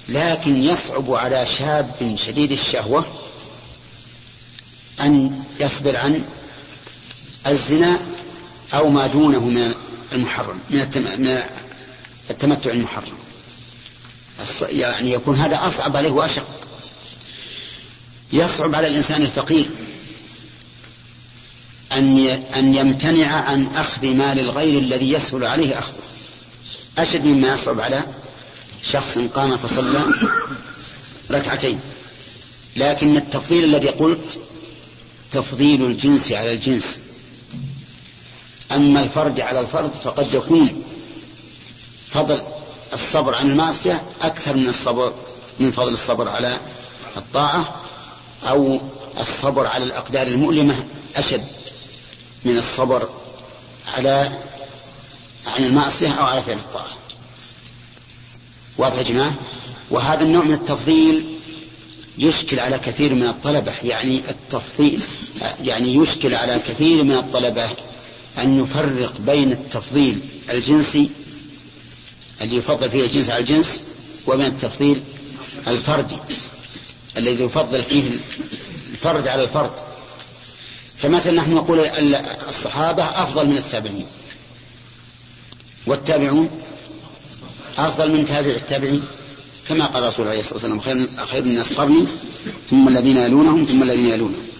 [0.08, 3.04] لكن يصعب على شاب شديد الشهوة
[5.00, 6.24] أن يصبر عن
[7.46, 7.98] الزنا
[8.74, 9.74] أو ما دونه من
[10.12, 11.42] المحرم من
[12.30, 13.12] التمتع المحرم.
[14.62, 16.46] يعني يكون هذا أصعب عليه وأشق.
[18.32, 19.70] يصعب على الإنسان الفقير
[21.92, 26.02] أن أن يمتنع عن أخذ مال الغير الذي يسهل عليه أخذه.
[26.98, 28.02] أشد مما يصعب على
[28.90, 30.04] شخص قام فصلى
[31.30, 31.80] ركعتين.
[32.76, 34.40] لكن التفضيل الذي قلت
[35.32, 36.98] تفضيل الجنس على الجنس.
[38.74, 40.82] أما الفرد على الفرد فقد يكون
[42.10, 42.42] فضل
[42.92, 45.12] الصبر عن المعصية أكثر من الصبر
[45.60, 46.56] من فضل الصبر على
[47.16, 47.74] الطاعة
[48.48, 48.80] أو
[49.20, 50.84] الصبر على الأقدار المؤلمة
[51.16, 51.44] أشد
[52.44, 53.08] من الصبر
[53.96, 54.32] على
[55.46, 56.96] عن المعصية أو على فعل الطاعة.
[58.78, 59.34] واضح يا جماعة؟
[59.90, 61.38] وهذا النوع من التفضيل
[62.18, 65.00] يشكل على كثير من الطلبة يعني التفضيل
[65.60, 67.68] يعني يشكل على كثير من الطلبة
[68.38, 71.10] أن يفرق بين التفضيل الجنسي
[72.42, 73.80] اللي يفضل فيه الجنس على الجنس
[74.26, 75.02] وبين التفضيل
[75.68, 76.16] الفردي
[77.16, 78.02] الذي يفضل فيه
[78.92, 79.72] الفرد على الفرد.
[80.96, 81.86] فمثلا نحن نقول
[82.48, 84.06] الصحابة أفضل من التابعين
[85.86, 86.50] والتابعون
[87.78, 89.02] أفضل من تابع التابعين.
[89.68, 92.06] كما قال رسول الله صلى الله عليه وسلم خير, خير الناس قرني
[92.70, 94.51] ثم الذين يلونهم ثم الذين يلونهم.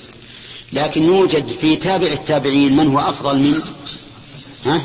[0.72, 3.62] لكن يوجد في تابع التابعين من هو أفضل من
[4.66, 4.84] ها؟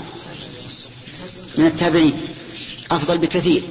[1.57, 2.13] من التابعين.
[2.91, 3.63] أفضل بكثير.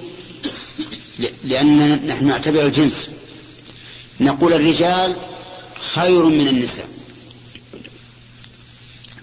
[1.44, 3.10] لأن نحن نعتبر الجنس.
[4.20, 5.16] نقول الرجال
[5.94, 6.88] خير من النساء.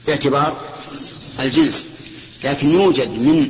[0.07, 0.57] باعتبار
[1.39, 1.85] الجنس.
[2.43, 3.49] لكن يوجد من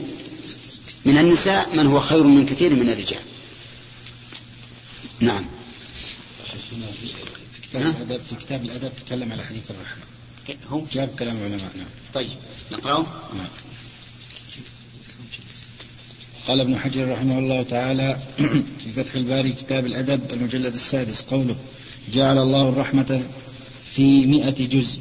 [1.06, 3.22] من النساء من هو خير من كثير من الرجال.
[5.20, 5.46] نعم.
[7.80, 10.04] في كتاب الأدب تكلم على حديث الرحمة.
[10.68, 11.88] هو جاب كلام العلماء نعم.
[12.14, 12.28] طيب
[12.72, 13.06] نقرأه؟
[13.38, 13.48] نعم.
[16.48, 18.18] قال ابن حجر رحمه الله تعالى
[18.84, 21.56] في فتح الباري كتاب الأدب المجلد السادس قوله
[22.14, 23.24] جعل الله الرحمة
[23.96, 25.00] في مئة جزء.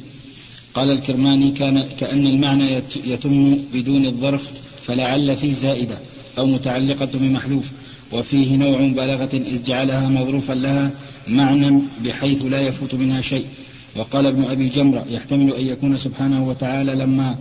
[0.73, 4.51] قال الكرماني كان كأن المعنى يتم بدون الظرف
[4.87, 5.97] فلعل في زائدة
[6.37, 7.71] أو متعلقة بمحذوف
[8.11, 10.91] وفيه نوع مبالغة إذ جعلها مظروفا لها
[11.27, 13.47] معنى بحيث لا يفوت منها شيء.
[13.95, 17.39] وقال ابن أبي جمرة يحتمل أن يكون سبحانه وتعالى لما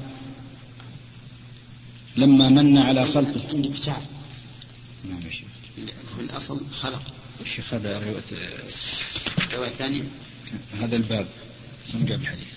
[2.16, 3.40] لما من على خلقه.
[3.48, 3.96] عندي بتاع
[5.10, 5.48] نعم يا شيخ.
[6.16, 7.02] في الأصل خلق.
[7.40, 8.48] الشيخ هذا رواية
[9.54, 10.02] رواية ثانية؟
[10.80, 11.26] هذا الباب.
[11.92, 12.54] سنجاب الحديث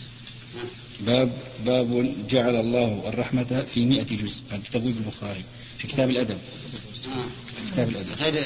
[1.00, 1.32] باب
[1.66, 4.42] باب جعل الله الرحمة في مئة جزء.
[4.52, 5.44] هذا تبويب البخاري
[5.78, 6.38] في كتاب الأدب.
[6.38, 7.26] آه.
[7.56, 8.14] في كتاب الأدب.
[8.20, 8.44] غير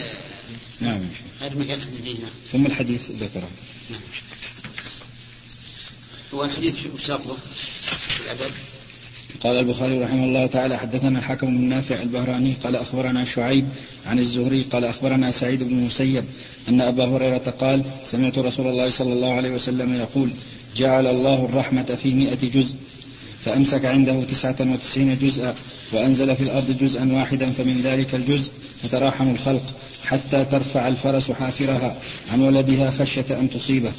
[0.82, 1.00] نعم.
[1.42, 3.50] غير مكان فيه نعم ثم الحديث ذكره.
[3.92, 4.02] نعم.
[6.34, 8.52] هو الحديث لفظه في الأدب.
[9.44, 13.66] قال البخاري رحمه الله تعالى حدثنا الحكم بن نافع البهراني قال أخبرنا شعيب
[14.06, 16.26] عن الزهري قال أخبرنا سعيد بن المسيب
[16.70, 20.30] أن أبا هريرة قال سمعت رسول الله صلى الله عليه وسلم يقول
[20.76, 22.76] جعل الله الرحمة في مئة جزء
[23.46, 25.56] فأمسك عنده تسعة وتسعين جزءا
[25.92, 28.52] وأنزل في الأرض جزءا واحدا فمن ذلك الجزء
[28.84, 29.64] فتراحم الخلق
[30.06, 31.96] حتى ترفع الفرس حافرها
[32.32, 33.92] عن ولدها خشية أن تصيبه.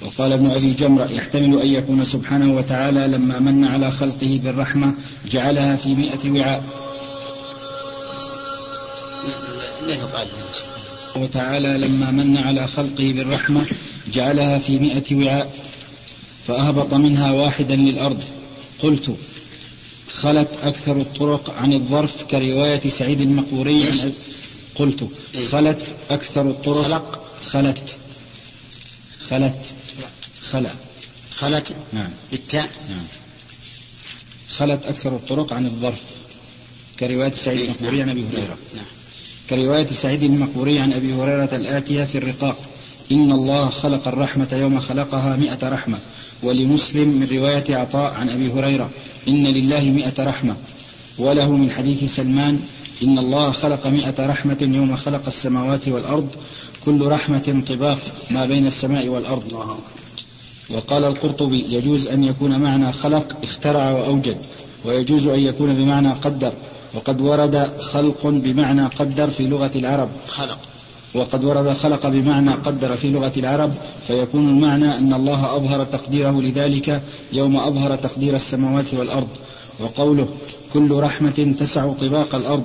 [0.00, 4.94] وقال ابن أبي جمرة يحتمل أن يكون سبحانه وتعالى لما من على خلقه بالرحمة
[5.30, 6.64] جعلها في مئة وعاء.
[11.16, 13.66] وتعالى لما من على خلقه بالرحمة
[14.14, 15.52] جعلها في مئة وعاء
[16.46, 18.37] فأهبط منها واحدا للأرض.
[18.82, 19.16] قلت
[20.10, 24.12] خلت أكثر الطرق عن الظرف كرواية سعيد المقبوري
[24.74, 25.08] قلت
[25.52, 27.20] خلت أكثر الطرق خلق.
[27.44, 27.96] خلت.
[29.28, 29.74] خلت.
[30.50, 30.70] خلأ.
[31.34, 31.72] خلت.
[31.92, 32.10] نعم.
[32.30, 32.70] بالتاء.
[32.90, 33.06] نعم.
[34.56, 36.02] خلت أكثر الطرق عن الظرف
[37.00, 38.58] كرواية سعيد إيه، المقبوري عن أبي هريرة.
[38.76, 38.84] نعم.
[39.50, 42.58] كرواية سعيد المقبوري عن أبي هريرة الآتية في الرقاق.
[43.12, 45.98] إن الله خلق الرحمة يوم خلقها مئة رحمة.
[46.42, 48.90] ولمسلم من رواية عطاء عن أبي هريرة
[49.28, 50.56] إن لله مئة رحمة.
[51.18, 52.60] وله من حديث سلمان
[53.02, 56.28] إن الله خلق مئة رحمة يوم خلق السماوات والأرض
[56.84, 57.98] كل رحمة طباق
[58.30, 59.52] ما بين السماء والأرض.
[60.70, 64.36] وقال القرطبي يجوز أن يكون معنى خلق اخترع وأوجد
[64.84, 66.52] ويجوز أن يكون بمعنى قدر
[66.94, 70.08] وقد ورد خلق بمعنى قدر في لغة العرب.
[70.28, 70.58] خلق.
[71.14, 73.72] وقد ورد خلق بمعنى قدر في لغة العرب
[74.06, 79.28] فيكون المعنى أن الله أظهر تقديره لذلك يوم أظهر تقدير السماوات والأرض.
[79.80, 80.28] وقوله
[80.72, 82.64] كل رحمة تسع طباق الأرض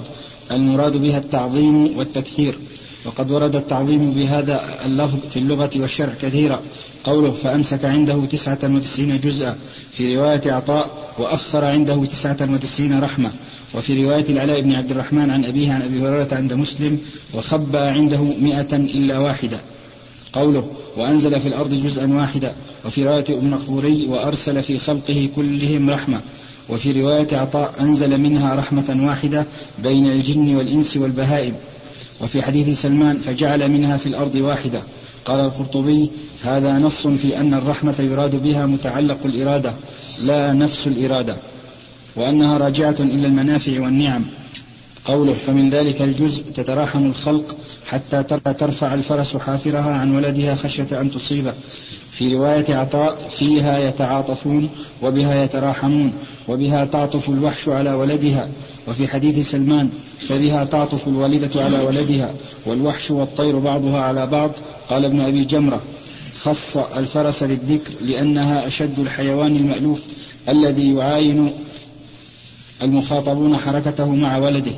[0.51, 2.57] المراد بها التعظيم والتكثير.
[3.05, 6.59] وقد ورد التعظيم بهذا اللفظ في اللغة والشرع كثيرا.
[7.03, 9.55] قوله فأمسك عنده تسعة وتسعين جزءا.
[9.91, 13.31] في رواية عطاء وأخر عنده تسعة وتسعين رحمة.
[13.73, 16.99] وفي رواية العلاء بن عبد الرحمن عن أبيه عن أبي هريرة عند مسلم
[17.33, 19.59] وخبأ عنده مئة إلا واحدة.
[20.33, 22.53] قوله وأنزل في الأرض جزءا واحدا.
[22.85, 26.21] وفي رواية ابن مقبوري وأرسل في خلقه كلهم رحمة.
[26.69, 29.45] وفي رواية عطاء أنزل منها رحمة واحدة
[29.83, 31.53] بين الجن والإنس والبهائم.
[32.21, 34.79] وفي حديث سلمان فجعل منها في الأرض واحدة.
[35.25, 36.09] قال القرطبي
[36.43, 39.73] هذا نص في أن الرحمة يراد بها متعلق الإرادة
[40.19, 41.35] لا نفس الإرادة.
[42.15, 44.25] وأنها راجعة إلى المنافع والنعم.
[45.05, 47.55] قوله فمن ذلك الجزء تتراحم الخلق
[47.87, 48.23] حتى
[48.59, 51.53] ترفع الفرس حافرها عن ولدها خشية أن تصيبه.
[52.11, 54.69] في رواية عطاء فيها يتعاطفون
[55.01, 56.13] وبها يتراحمون
[56.47, 58.49] وبها تعطف الوحش على ولدها.
[58.87, 62.33] وفي حديث سلمان فبها تعطف الوالدة على ولدها
[62.65, 64.51] والوحش والطير بعضها على بعض.
[64.89, 65.81] قال ابن أبي جمرة
[66.41, 70.03] خص الفرس للذكر لأنها أشد الحيوان المألوف
[70.49, 71.51] الذي يعاين
[72.83, 74.71] المخاطبون حركته مع ولده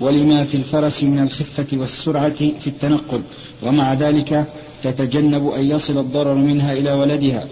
[0.00, 3.20] ولما في الفرس من الخفة والسرعة في التنقل
[3.62, 4.46] ومع ذلك
[4.82, 7.46] تتجنب أن يصل الضرر منها إلى ولدها.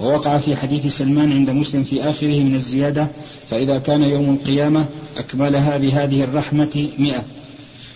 [0.00, 3.08] ووقع في حديث سلمان عند مسلم في آخره من الزيادة
[3.50, 4.86] فإذا كان يوم القيامة
[5.18, 7.24] أكملها بهذه الرحمة مئة.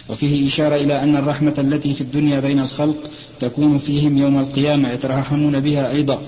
[0.09, 2.97] وفيه إشارة إلى أن الرحمة التي في الدنيا بين الخلق
[3.41, 6.19] تكون فيهم يوم القيامة يترحمون بها أيضا.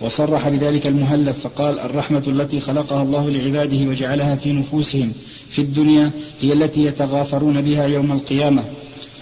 [0.00, 5.12] وصرح بذلك المهلف فقال الرحمة التي خلقها الله لعباده وجعلها في نفوسهم
[5.50, 6.10] في الدنيا
[6.42, 8.64] هي التي يتغافرون بها يوم القيامة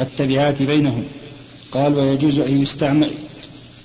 [0.01, 1.05] التبعات بينهم.
[1.73, 3.11] قال ويجوز أن يستعمل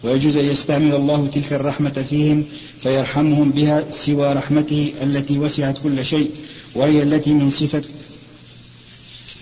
[0.03, 2.43] ويجوز أن يستعمل الله تلك الرحمة فيهم
[2.79, 6.29] فيرحمهم بها سوى رحمته التي وسعت كل شيء
[6.75, 7.81] وهي التي من صفة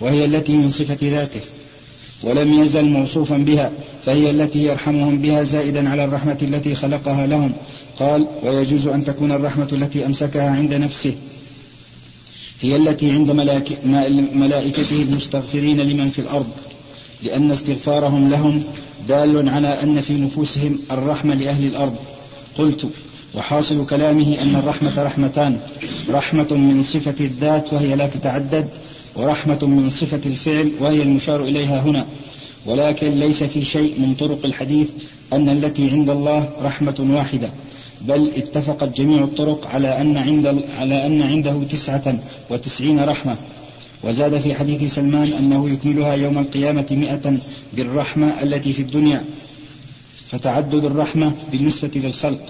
[0.00, 1.40] وهي التي من صفة ذاته.
[2.22, 3.70] ولم يزل موصوفا بها
[4.04, 7.52] فهي التي يرحمهم بها زائدا على الرحمة التي خلقها لهم.
[7.98, 11.14] قال ويجوز أن تكون الرحمة التي أمسكها عند نفسه.
[12.60, 13.30] هي التي عند
[14.34, 16.50] ملائكته المستغفرين لمن في الأرض.
[17.22, 18.62] لأن استغفارهم لهم
[19.08, 21.96] دال على أن في نفوسهم الرحمة لأهل الأرض.
[22.58, 22.86] قلت
[23.34, 25.60] وحاصل كلامه أن الرحمة رحمتان.
[26.10, 28.68] رحمة من صفة الذات وهي لا تتعدد
[29.16, 32.06] ورحمة من صفة الفعل وهي المشار إليها هنا.
[32.66, 34.90] ولكن ليس في شيء من طرق الحديث
[35.32, 37.50] أن التي عند الله رحمة واحدة
[38.00, 42.18] بل اتفقت جميع الطرق على أن عند على أن عنده تسعة
[42.50, 43.36] وتسعين رحمة.
[44.04, 47.38] وزاد في حديث سلمان أنه يكملها يوم القيامة مئة
[47.72, 49.24] بالرحمة التي في الدنيا
[50.30, 52.40] فتعدد الرحمة بالنسبة للخلق.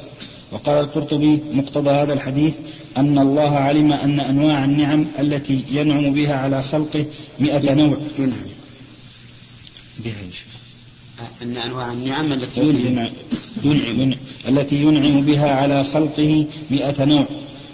[0.52, 2.54] وقال القرطبي مقتضى هذا الحديث
[2.96, 7.06] أن الله علم أن أنواع النعم التي ينعم بها على خلقه
[7.40, 7.96] مئة نوع.
[8.18, 8.36] ينعم.
[10.04, 10.14] بها
[11.42, 13.10] أن أنواع النعم التي ينعم,
[13.64, 14.14] ينعم.
[14.48, 17.26] التي ينعم بها على خلقه مئة نوع.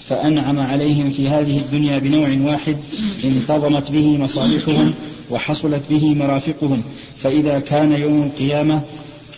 [0.09, 2.77] فأنعم عليهم في هذه الدنيا بنوع واحد
[3.25, 4.95] انتظمت به مصالحهم
[5.31, 6.83] وحصلت به مرافقهم.
[7.19, 8.83] فإذا كان يوم القيامة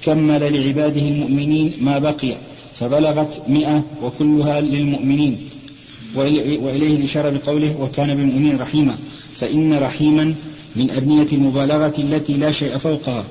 [0.03, 2.35] كمل لعباده المؤمنين ما بقي.
[2.81, 5.39] فبلغت مئة وكلها للمؤمنين.
[6.17, 8.97] وإليه الإشارة بقوله وكان بالمؤمنين رحيما.
[9.41, 10.35] فإن رحيما
[10.77, 13.25] من أبنية المبالغة التي لا شيء فوقها.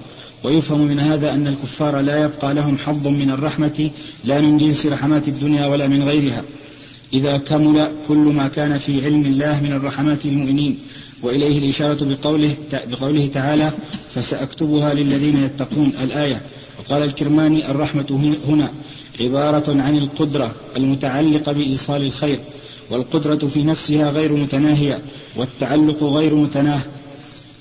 [0.44, 3.90] ويفهم من هذا أن الكفار لا يبقى لهم حظ من الرحمة
[4.26, 6.44] لا من جنس رحمات الدنيا ولا من غيرها.
[7.14, 10.80] إذا كمل كل ما كان في علم الله من الرحمات المؤمنين.
[11.22, 12.56] وإليه الإشارة بقوله,
[12.92, 13.72] بقوله تعالى
[14.16, 16.42] فسأكتبها للذين يتقون الآية.
[16.80, 18.70] وقال الكرماني الرحمة هنا.
[19.20, 22.40] عبارة عن القدرة المتعلقة بإيصال الخير
[22.90, 25.02] والقدرة في نفسها غير متناهية
[25.36, 26.82] والتعلق غير متناه.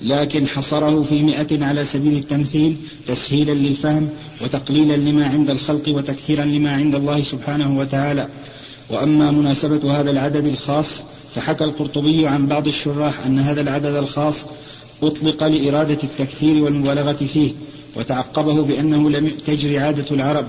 [0.01, 4.09] لكن حصره في مئة على سبيل التمثيل تسهيلا للفهم
[4.41, 8.27] وتقليلا لما عند الخلق وتكثيرا لما عند الله سبحانه وتعالى.
[8.89, 11.03] وأما مناسبة هذا العدد الخاص
[11.35, 14.45] فحكى القرطبي عن بعض الشراح أن هذا العدد الخاص
[15.03, 17.51] أطلق لإرادة التكثير والمبالغة فيه
[17.95, 20.45] وتعقبه بأنه لم تجري عادة العرب.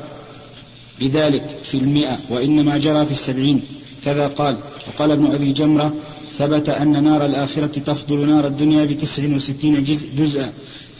[1.00, 3.60] بذلك في المئة وإنما جرى في السبعين.
[4.04, 4.56] كذا قال.
[4.88, 5.94] وقال ابن أبي جمرة
[6.32, 10.52] ثبت أن نار الآخرة تفضل نار الدنيا بتسع وستين جزء جزءا.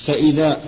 [0.07, 0.61] فإذا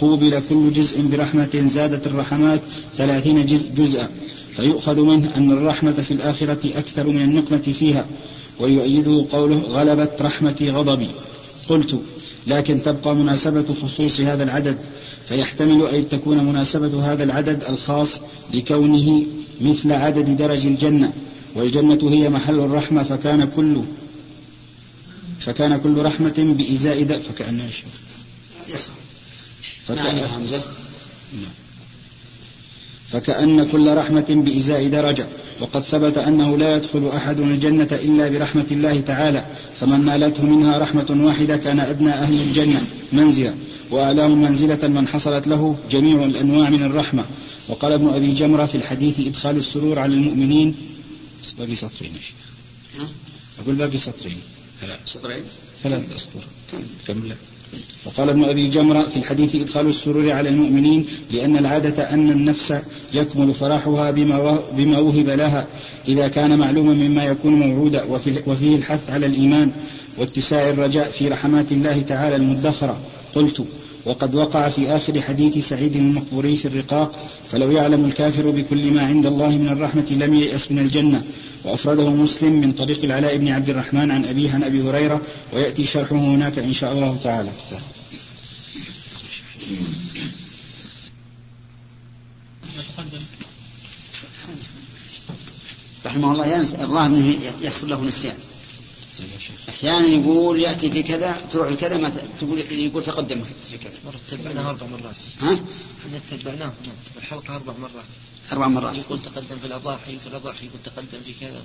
[0.00, 2.60] قوبل كل جزء برحمة زادت الرحمات
[2.96, 4.08] ثلاثين جزء جزءا.
[4.56, 8.06] فيؤخذ منه أن الرحمة في الآخرة أكثر من النقمة فيها
[8.60, 11.08] ويؤيده قوله غلبت رحمتي غضبي.
[11.68, 12.00] قلت
[12.46, 14.78] لكن تبقى مناسبة خصوص هذا العدد
[15.28, 18.20] فيحتمل أن تكون مناسبة هذا العدد الخاص
[18.54, 19.26] لكونه
[19.60, 21.12] مثل عدد درج الجنة
[21.54, 23.82] والجنة هي محل الرحمة فكان كل
[25.40, 27.70] فكان كل رحمة بإزاء فكأن
[29.86, 30.62] فكأن همزة
[31.32, 31.59] نعم.
[33.12, 35.26] فكأن كل رحمة بإزاء درجة.
[35.60, 39.44] وقد ثبت أنه لا يدخل أحد الجنة إلا برحمة الله تعالى.
[39.80, 42.86] فمن نالته منها رحمة واحدة كان أدنى أهل الجنة.
[43.12, 43.54] منزلا
[43.90, 47.24] وأعلاهم منزلة من حصلت له جميع الأنواع من الرحمة.
[47.68, 50.74] وقال ابن أبي جمرة في الحديث إدخال السرور على المؤمنين.
[51.58, 53.08] باقي سطرين يا شيخ.
[53.62, 54.36] أقول باقي سطرين.
[54.80, 54.98] ثلاث.
[55.06, 55.42] سطرين؟
[55.82, 56.44] ثلاث أسطر.
[57.06, 57.22] كم؟
[58.04, 62.74] وقال ابن أبي جمرة في الحديث إدخال السرور على المؤمنين لأن العادة أن النفس
[63.14, 64.10] يكمل فرحها
[64.76, 65.66] بما وهب لها
[66.08, 68.04] إذا كان معلوما مما يكون موعودا
[68.46, 69.70] وفيه الحث على الإيمان
[70.18, 72.96] واتساع الرجاء في رحمات الله تعالى المدخرة.
[73.34, 73.64] قلت
[74.04, 79.26] وقد وقع في آخر حديث سعيد المقبوري في الرقاق فلو يعلم الكافر بكل ما عند
[79.26, 81.24] الله من الرحمة لم ييأس من الجنة.
[81.64, 85.20] وأفرده مسلم من طريق العلاء بن عبد الرحمن عن أبيه عن أبي هريرة
[85.52, 87.50] ويأتي شرحه هناك إن شاء الله تعالى.
[96.06, 96.76] رحمه الله ينسى.
[96.86, 98.36] منه يحصل له نسيان
[99.80, 103.92] أحيانا يقول يأتي في كذا تروح لكذا ما تقول يقول تقدم في كذا.
[104.06, 105.14] مرة تبعناه أربع مرات.
[105.40, 105.60] ها؟
[106.06, 106.72] إحنا تبعناه
[107.16, 108.04] الحلقة أربع مرات.
[108.52, 108.96] أربع مرات.
[108.96, 111.62] يقول تقدم في الأضاحي في الأضاحي يقول تقدم في كذا.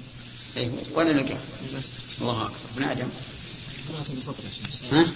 [0.58, 1.40] أيوه ولا نلقاه
[2.22, 2.56] الله أكبر.
[2.76, 3.08] ابن آدم.
[4.92, 5.12] ها؟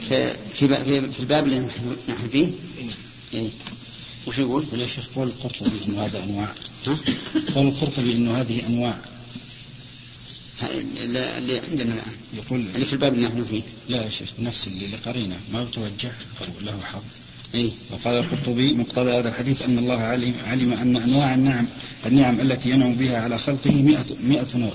[0.00, 1.60] في في في الباب اللي
[2.08, 2.50] نحن فيه؟
[3.34, 3.50] إيه.
[4.26, 6.54] وش يقول؟ يا شيخ قول القرطبي إنه هذا أنواع.
[6.86, 6.98] ها؟
[7.54, 8.98] قول القرطبي إنه هذه أنواع.
[11.04, 12.16] اللي عندنا الآن.
[12.34, 13.62] يقول اللي في الباب اللي نحن فيه.
[13.88, 17.02] لا يا شيخ نفس اللي قرينا ما بتوجه أو له حظ.
[17.54, 21.66] اي وقال القرطبي مقتضى هذا الحديث أن الله علم علم أن أنواع النعم
[22.06, 24.72] النعم التي ينعم بها على خلقه 100 100 نوع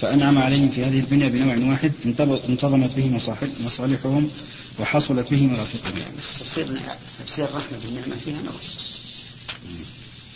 [0.00, 1.92] فأنعم عليهم في هذه الدنيا بنوع واحد
[2.48, 3.20] انتظمت به
[3.64, 4.30] مصالحهم
[4.80, 6.66] وحصلت به مرافقهم يعني تفسير
[7.26, 8.54] تفسير الرحمة بالنعمة فيها نوع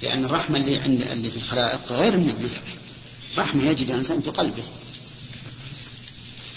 [0.03, 2.49] لأن الرحمة اللي عند اللي في الخلائق غير النعمة.
[3.39, 4.63] رحمة يجد الإنسان في قلبه.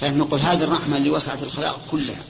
[0.01, 2.23] فنحن نقول هذه الرحمة اللي وسعت الخلائق كلها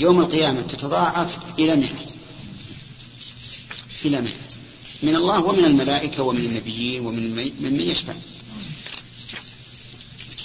[0.00, 2.06] يوم القيامة تتضاعف إلى مئة.
[4.04, 4.40] إلى مئة.
[5.02, 8.14] من الله ومن الملائكة ومن النبيين ومن من يشفع.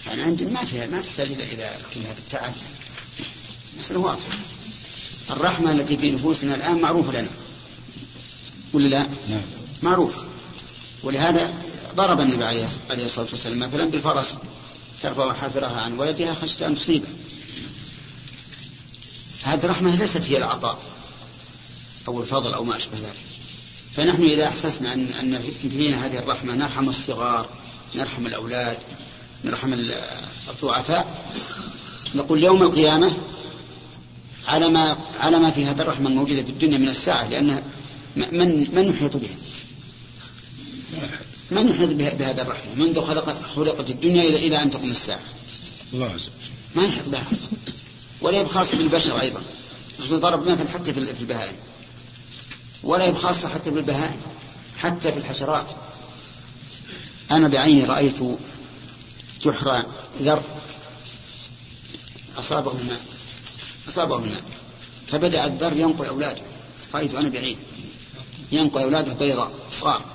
[0.08, 2.54] يعني عندنا ما فيها ما تحتاج إلى إلى كل هذا التعب
[3.80, 4.38] مسألة واضحة.
[5.30, 7.30] الرحمة التي في نفوسنا الآن معروفة لنا.
[8.74, 9.42] ولا لا؟ نعم.
[9.84, 10.16] معروف
[11.04, 11.54] ولهذا
[11.96, 14.36] ضرب النبي عليه الصلاة والسلام مثلا بالفرس
[15.04, 17.08] ترفع حافرها عن ولدها خشية أن تصيبه
[19.44, 20.80] هذه الرحمة ليست هي العطاء
[22.08, 23.26] أو الفضل أو ما أشبه ذلك
[23.96, 25.40] فنحن إذا أحسسنا أن أن
[25.70, 27.50] فينا هذه الرحمة نرحم الصغار
[27.96, 28.78] نرحم الأولاد
[29.44, 29.74] نرحم
[30.50, 31.26] الضعفاء
[32.16, 33.14] نقول يوم القيامة
[34.48, 37.64] على ما على ما في هذه الرحمة الموجودة في الدنيا من الساعة لأنها
[38.16, 39.36] من من يحيط بها؟
[41.52, 45.20] من يحيط بهذه الرحمة منذ خلقت خلقت الدنيا إلى إلى أن تقوم الساعة.
[45.94, 46.30] الله عز
[46.76, 47.26] ما يحيط بها.
[48.22, 49.42] ولا يبخاص بالبشر أيضا.
[50.12, 51.56] ضرب مثل حتى في البهائم.
[52.84, 54.22] ولا يبخاص حتى في البهائم.
[54.78, 55.72] حتى في الحشرات.
[57.32, 58.20] أنا بعيني رأيت
[59.44, 59.84] جحر
[60.22, 60.44] ذر
[62.38, 63.02] أصابه الماء
[63.88, 64.44] أصابه الماء
[65.08, 66.42] فبدأ الذر ينقل أولاده.
[66.94, 67.58] رأيت أنا بعيد
[68.52, 70.15] ينقل أولاده بيضاء صغار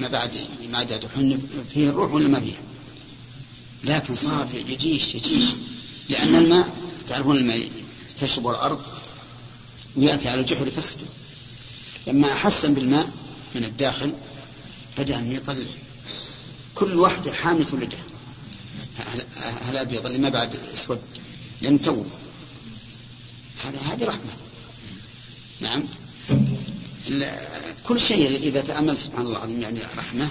[0.00, 0.30] ما بعد
[0.70, 1.40] ما عاد تحن
[1.74, 2.62] فيه الروح ولا ما فيها؟
[3.84, 5.44] لكن صار يجيش يجيش.
[6.08, 6.76] لأن الماء
[7.08, 7.68] تعرفون الماء
[8.20, 8.82] تشرب الأرض
[9.96, 11.06] ويأتي على الجحر يفسده.
[12.06, 13.10] لما أحسن بالماء
[13.54, 14.14] من الداخل
[14.98, 15.64] بدأ أن يطلع
[16.74, 18.04] كل واحدة حاملة ولدها
[19.68, 21.00] هل أبيض؟ اللي ما بعد أسود.
[21.62, 22.04] لأن تو
[23.64, 24.32] هذا هذه رحمة.
[25.60, 25.82] نعم.
[27.84, 30.28] كل شيء إذا تأمل سبحان الله العظيم يعني رحمة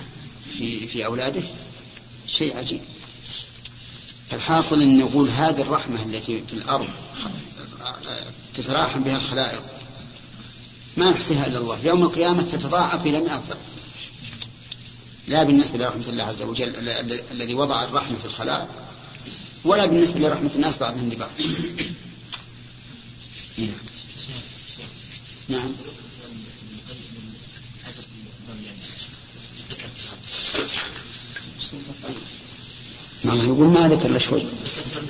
[0.57, 1.41] في في أولاده
[2.27, 2.81] شيء عجيب.
[4.33, 6.87] الحاصل أن نقول هذه الرحمة التي في الأرض
[8.55, 9.61] تتراحم بها الخلائق
[10.97, 11.79] ما يحصيها إلا الله.
[11.85, 13.57] يوم القيامة تتضاعف إلى مئة ضعف.
[15.27, 16.89] لا بالنسبة لرحمة الله عز وجل
[17.31, 18.67] الذي وضع الرحمة في الخلائق
[19.63, 21.29] ولا بالنسبة لرحمة الناس بعضهم لبعض
[25.49, 25.71] نعم.
[33.35, 34.41] نعم يقول ما ذكر إلا شوي.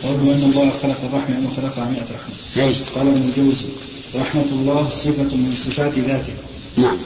[0.04, 2.66] قوله أن الله خلق الرحمة وخلقها 100 رحمة.
[2.66, 3.66] إيش؟ قال ابن الجوزي
[4.16, 6.34] رحمة الله صفة من صفات ذاته.
[6.78, 6.98] نعم.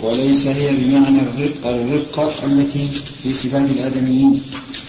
[0.00, 2.88] وليس هي بمعنى الرقة الرقة التي
[3.22, 4.42] في صفات الآدميين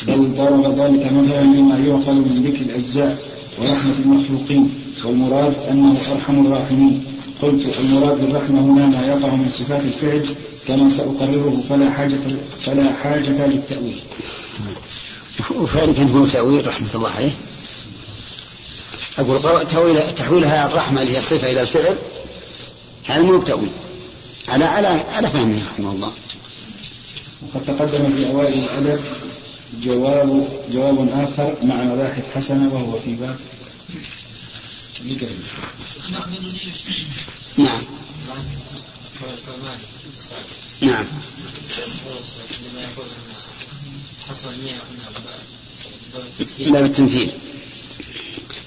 [0.07, 3.17] بل ضرب ذلك مثلا مما يعقل من ذكر الأجزاء
[3.59, 4.69] ورحمة المخلوقين
[5.05, 7.03] والمراد أنه أرحم الراحمين
[7.41, 10.25] قلت المراد بالرحمة هنا ما يقع من صفات الفعل
[10.67, 12.19] كما سأقرره فلا حاجة
[12.59, 13.99] فلا حاجة للتأويل.
[15.57, 17.31] وفعلا هو تأويل رحمة الله عليه.
[19.17, 21.97] أقول تأويل تحويلها الرحمة اللي هي الصفة إلى الفعل
[23.03, 23.69] هذا مو بتأويل.
[24.47, 26.11] على على على فهمه رحمه الله.
[27.41, 28.99] وقد تقدم في أوائل الأدب
[29.83, 33.35] جواب جواب آخر مع مباحث حسنة وهو في باب
[37.57, 37.81] نعم
[40.81, 41.05] نعم
[46.59, 47.31] باب التمثيل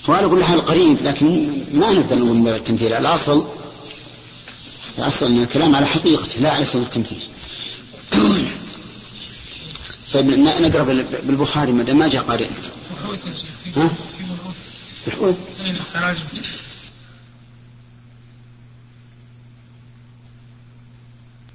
[0.09, 3.47] هو على كل حال قريب لكن ما نقدر نقول باب التمثيل الأصل
[4.99, 7.23] الأصل أن الكلام على حقيقته لا على سبيل التمثيل
[10.13, 10.83] طيب نقرأ
[11.23, 12.49] بالبخاري ما ما جاء قارئ.
[13.77, 13.91] ها؟
[15.07, 15.41] بحوث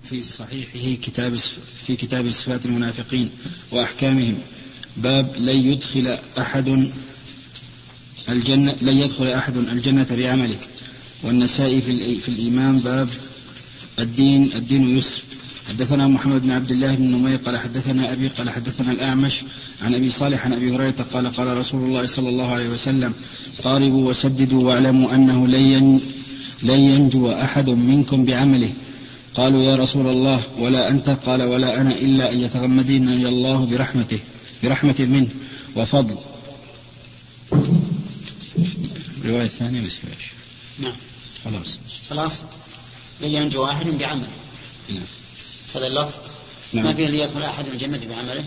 [0.10, 1.36] في صحيحه كتاب
[1.88, 3.30] في كتاب صفات المنافقين
[3.72, 4.36] وأحكامهم.
[4.97, 6.89] باب لن يدخل أحد
[8.30, 10.58] الجنة لن يدخل أحد الجنة بعمله.
[11.24, 13.10] والنسائي في, في الإيمان باب
[13.99, 15.24] الدين الدين يسر.
[15.70, 19.43] حدثنا محمد بن عبد الله بن نمير قال حدثنا أبي قال حدثنا الأعمش.
[19.82, 23.14] عن أبي صالح عن أبي هريرة قال قال رسول الله صلى الله عليه وسلم
[23.64, 25.99] قاربوا وسددوا واعلموا أنه لن
[26.64, 28.70] لن ينجو أحد منكم بعمله.
[29.36, 34.20] قالوا يا رسول الله ولا أنت؟ قال ولا أنا إلا أن يتغمدني الله برحمته
[34.64, 35.30] برحمة منه
[35.76, 36.18] وفضل.
[39.22, 39.94] الرواية الثانية بس
[40.80, 40.96] نعم.
[41.46, 41.78] خلاص.
[42.10, 42.34] خلاص.
[43.22, 44.28] لن ينجو أحد بعمله.
[44.90, 45.04] نعم.
[45.76, 46.20] هذا اللفظ.
[46.74, 46.86] نعم.
[46.86, 48.46] ما فيه ليدخل أحد الجنة بعمله؟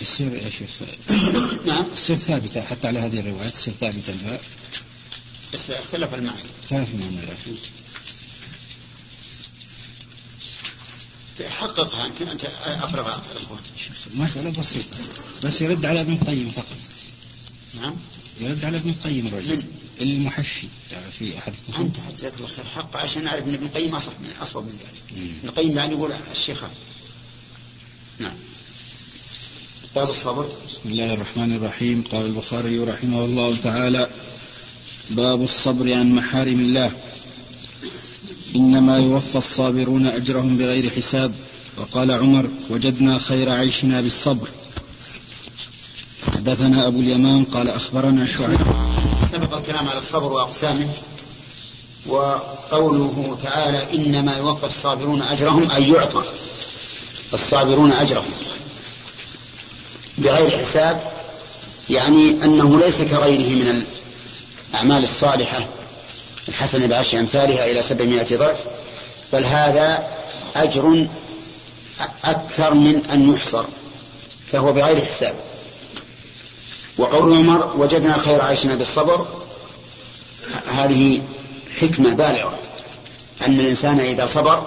[0.00, 0.70] السير يا شيخ.
[1.66, 1.84] نعم.
[1.92, 4.14] السير ثابتة حتى على هذه الروايات السير ثابتة
[5.52, 6.38] بس اختلف المعنى.
[6.62, 7.20] اختلف المعنى
[11.50, 13.60] حققها أنت أنت افرغ الاخوان
[14.14, 14.96] مسألة بسيطة
[15.44, 16.76] بس يرد على ابن القيم فقط.
[17.74, 17.94] نعم.
[18.40, 19.56] يرد على ابن القيم الرجل.
[19.56, 19.64] من؟
[20.00, 20.66] المحشي.
[21.18, 24.64] في أحد أنت حتى الله خير حق عشان نعرف إن ابن القيم أصح من اصوب
[24.64, 25.22] من ذلك.
[25.38, 26.64] ابن القيم يعني يقول الشيخ
[28.18, 28.36] نعم.
[29.94, 30.48] باب الصبر.
[30.68, 32.04] بسم الله الرحمن الرحيم.
[32.12, 34.10] قال البخاري رحمه الله تعالى
[35.12, 36.90] باب الصبر عن محارم الله.
[38.56, 41.32] إنما يوفى الصابرون أجرهم بغير حساب.
[41.78, 44.48] وقال عمر وجدنا خير عيشنا بالصبر.
[46.32, 48.60] حدثنا أبو اليمان قال أخبرنا شعيب.
[49.32, 50.88] سبق الكلام على الصبر وأقسامه.
[52.06, 56.22] وقوله تعالى إنما يوفى الصابرون أجرهم أي يعطى
[57.34, 58.32] الصابرون أجرهم
[60.18, 61.12] بغير حساب
[61.90, 63.84] يعني أنه ليس كغيره من
[64.72, 65.66] الأعمال الصالحة
[66.48, 68.58] الحسنة بعشر أمثالها إلى سبعمائة ضعف
[69.32, 70.08] بل هذا
[70.56, 71.06] أجر
[72.24, 73.64] أكثر من أن يحصر
[74.52, 75.34] فهو بغير حساب.
[76.98, 79.26] وقول عمر وجدنا خير عيشنا بالصبر.
[80.74, 81.22] هذه
[81.80, 82.58] حكمة بالغة.
[83.46, 84.66] أن الإنسان إذا صبر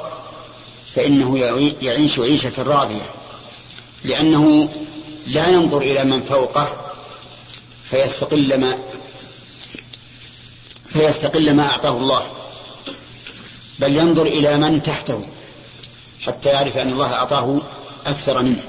[0.96, 1.38] فإنه
[1.82, 3.10] يعيش عيشة راضية
[4.04, 4.70] لأنه
[5.28, 6.70] لا ينظر إلى من فوقه
[7.90, 8.76] فيستقل
[10.96, 12.26] فيستقل ما أعطاه الله
[13.80, 15.26] بل ينظر إلى من تحته
[16.22, 17.62] حتى يعرف أن الله أعطاه
[18.06, 18.64] أكثر منه.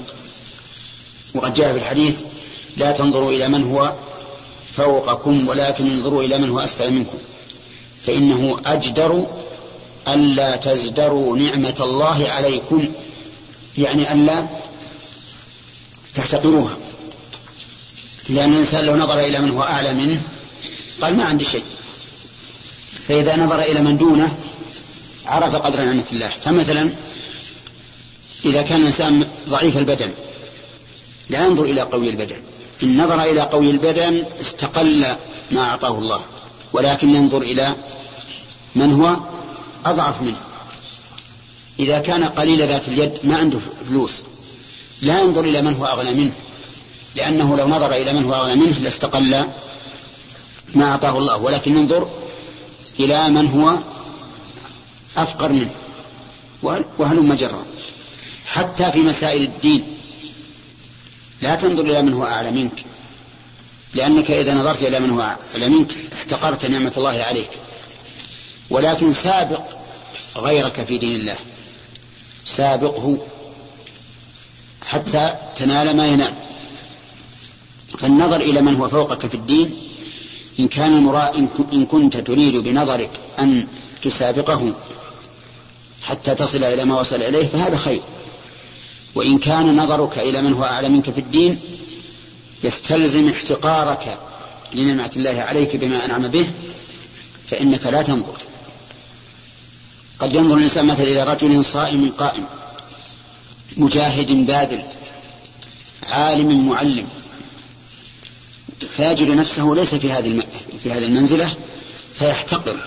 [1.33, 2.21] وقد جاء في الحديث
[2.77, 3.93] لا تنظروا إلى من هو
[4.75, 7.17] فوقكم ولكن انظروا إلى من هو أسفل منكم.
[8.05, 9.27] فإنه أجدر
[10.07, 12.87] ألا تزدروا نعمة الله عليكم
[13.77, 14.47] يعني ألا
[16.15, 16.77] تحتقروها.
[18.29, 20.21] لأن الإنسان لو نظر إلى من هو أعلى منه
[21.01, 21.63] قال ما عندي شيء.
[23.07, 24.37] فإذا نظر إلى من دونه
[25.25, 26.29] عرف قدر نعمة الله.
[26.45, 26.93] فمثلا
[28.45, 30.13] إذا كان الإنسان ضعيف البدن
[31.29, 32.41] لا ينظر إلى قوي البدن.
[32.83, 35.05] إن نظر إلى قوي البدن استقل
[35.51, 36.21] ما أعطاه الله.
[36.73, 37.75] ولكن ينظر إلى
[38.75, 39.15] من هو
[39.85, 40.39] أضعف منه.
[41.79, 44.11] إذا كان قليل ذات اليد ما عنده فلوس.
[45.01, 46.31] لا ينظر إلى من هو أغنى منه.
[47.15, 49.45] لأنه لو نظر إلى من هو أغنى منه لاستقل
[50.75, 51.37] ما أعطاه الله.
[51.37, 52.09] ولكن ينظر
[52.99, 53.77] إلى من هو
[55.17, 55.75] أفقر منه.
[56.97, 57.65] وهلم جرا
[58.45, 59.97] حتى في مسائل الدين.
[61.41, 62.85] لا تنظر إلى من هو أعلى منك.
[63.93, 67.49] لأنك إذا نظرت إلى من هو أعلى منك احتقرت نعمة الله عليك.
[68.69, 69.63] ولكن سابق
[70.37, 71.35] غيرك في دين الله.
[72.45, 73.17] سابقه
[74.87, 76.33] حتى تنال ما ينال.
[77.97, 79.86] فالنظر إلى من هو فوقك في الدين
[80.59, 81.47] إن كان المرا...
[81.73, 83.67] إن كنت تريد بنظرك أن
[84.03, 84.73] تسابقه
[86.03, 88.01] حتى تصل إلى ما وصل إليه فهذا خير.
[89.15, 91.59] وإن كان نظرك إلى من هو أعلى منك في الدين
[92.63, 94.17] يستلزم احتقارك
[94.73, 96.47] لنعمة الله عليك بما أنعم به
[97.47, 98.37] فإنك لا تنظر.
[100.19, 102.45] قد ينظر الإنسان مثلا إلى رجل صائم قائم
[103.77, 104.83] مجاهد باذل
[106.09, 107.07] عالم معلم
[108.97, 110.43] فيجد نفسه ليس في هذه
[110.83, 111.53] في هذه المنزلة
[112.13, 112.77] فيحتقر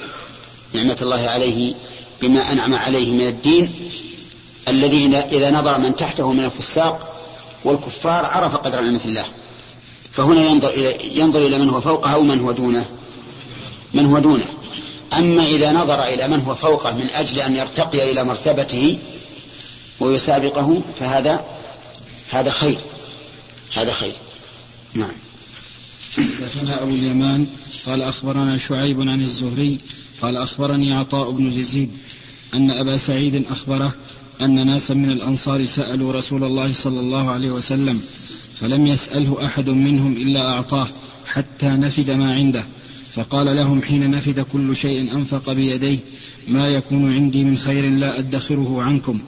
[0.73, 1.75] نعمة الله عليه
[2.23, 3.91] بما أنعم عليه من الدين
[4.69, 7.17] الذي إذا نظر من تحته من الفساق
[7.65, 9.25] والكفار عرف قدر نعمة الله.
[10.13, 12.85] فهنا ينظر إلى ينظر إلى من هو فوقه أو من هو دونه.
[13.95, 14.45] من هو دونه.
[15.13, 18.99] أما إذا نظر إلى من هو فوقه من أجل أن يرتقي إلى مرتبته
[20.01, 21.45] ويسابقه فهذا
[22.31, 22.79] هذا خير.
[23.75, 24.13] هذا خير.
[24.95, 25.30] نعم.
[26.17, 27.47] حدثنا أبو اليمان.
[27.87, 29.79] قال أخبرنا شعيب عن الزهري.
[30.23, 31.91] قال أخبرني عطاء بن يزيد
[32.55, 33.95] أن أبا سعيد أخبره
[34.41, 38.01] أن ناسا من الأنصار سألوا رسول الله صلى الله عليه وسلم
[38.61, 40.89] فلم يسأله أحد منهم إلا أعطاه
[41.27, 42.65] حتى نفد ما عنده.
[43.15, 45.99] فقال لهم حين نفد كل شيء أنفق بيديه
[46.49, 49.19] ما يكون عندي من خير لا أدخره عنكم.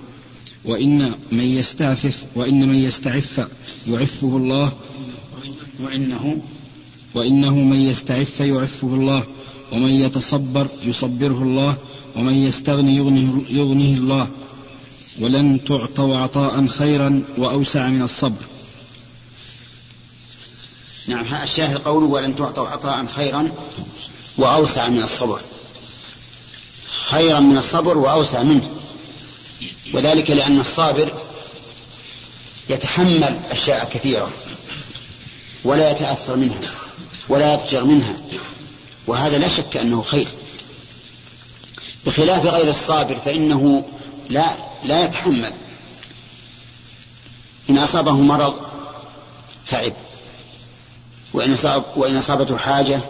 [0.64, 3.46] وإن من يستعفف وإن من يستعف
[3.88, 4.72] يعفه الله.
[5.80, 6.42] وإنه
[7.14, 9.24] وإنه من يستعف يعفه الله
[9.72, 11.76] ومن يتصبر يصبره الله
[12.16, 14.28] ومن يستغني يغنيه, يغنيه الله.
[15.20, 18.44] ولن تعطوا عطاء خيرا وأوسع من الصبر.
[21.06, 23.52] نعم الشاهد قوله ولن تعطوا عطاء خيرا
[24.38, 25.40] وأوسع من الصبر.
[27.08, 28.70] خيرا من الصبر وأوسع منه.
[29.94, 31.08] وذلك لأن الصابر
[32.70, 34.30] يتحمل أشياء كثيرة
[35.64, 36.81] ولا يتأثر منها.
[37.28, 38.16] ولا يضجر منها.
[39.06, 40.28] وهذا لا شك أنه خير.
[42.06, 43.84] بخلاف غير الصابر فإنه
[44.30, 45.52] لا لا يتحمل.
[47.70, 48.54] إن أصابه مرض
[49.68, 49.92] تعب.
[51.32, 51.56] وإن
[51.96, 53.00] وإن أصابته حاجة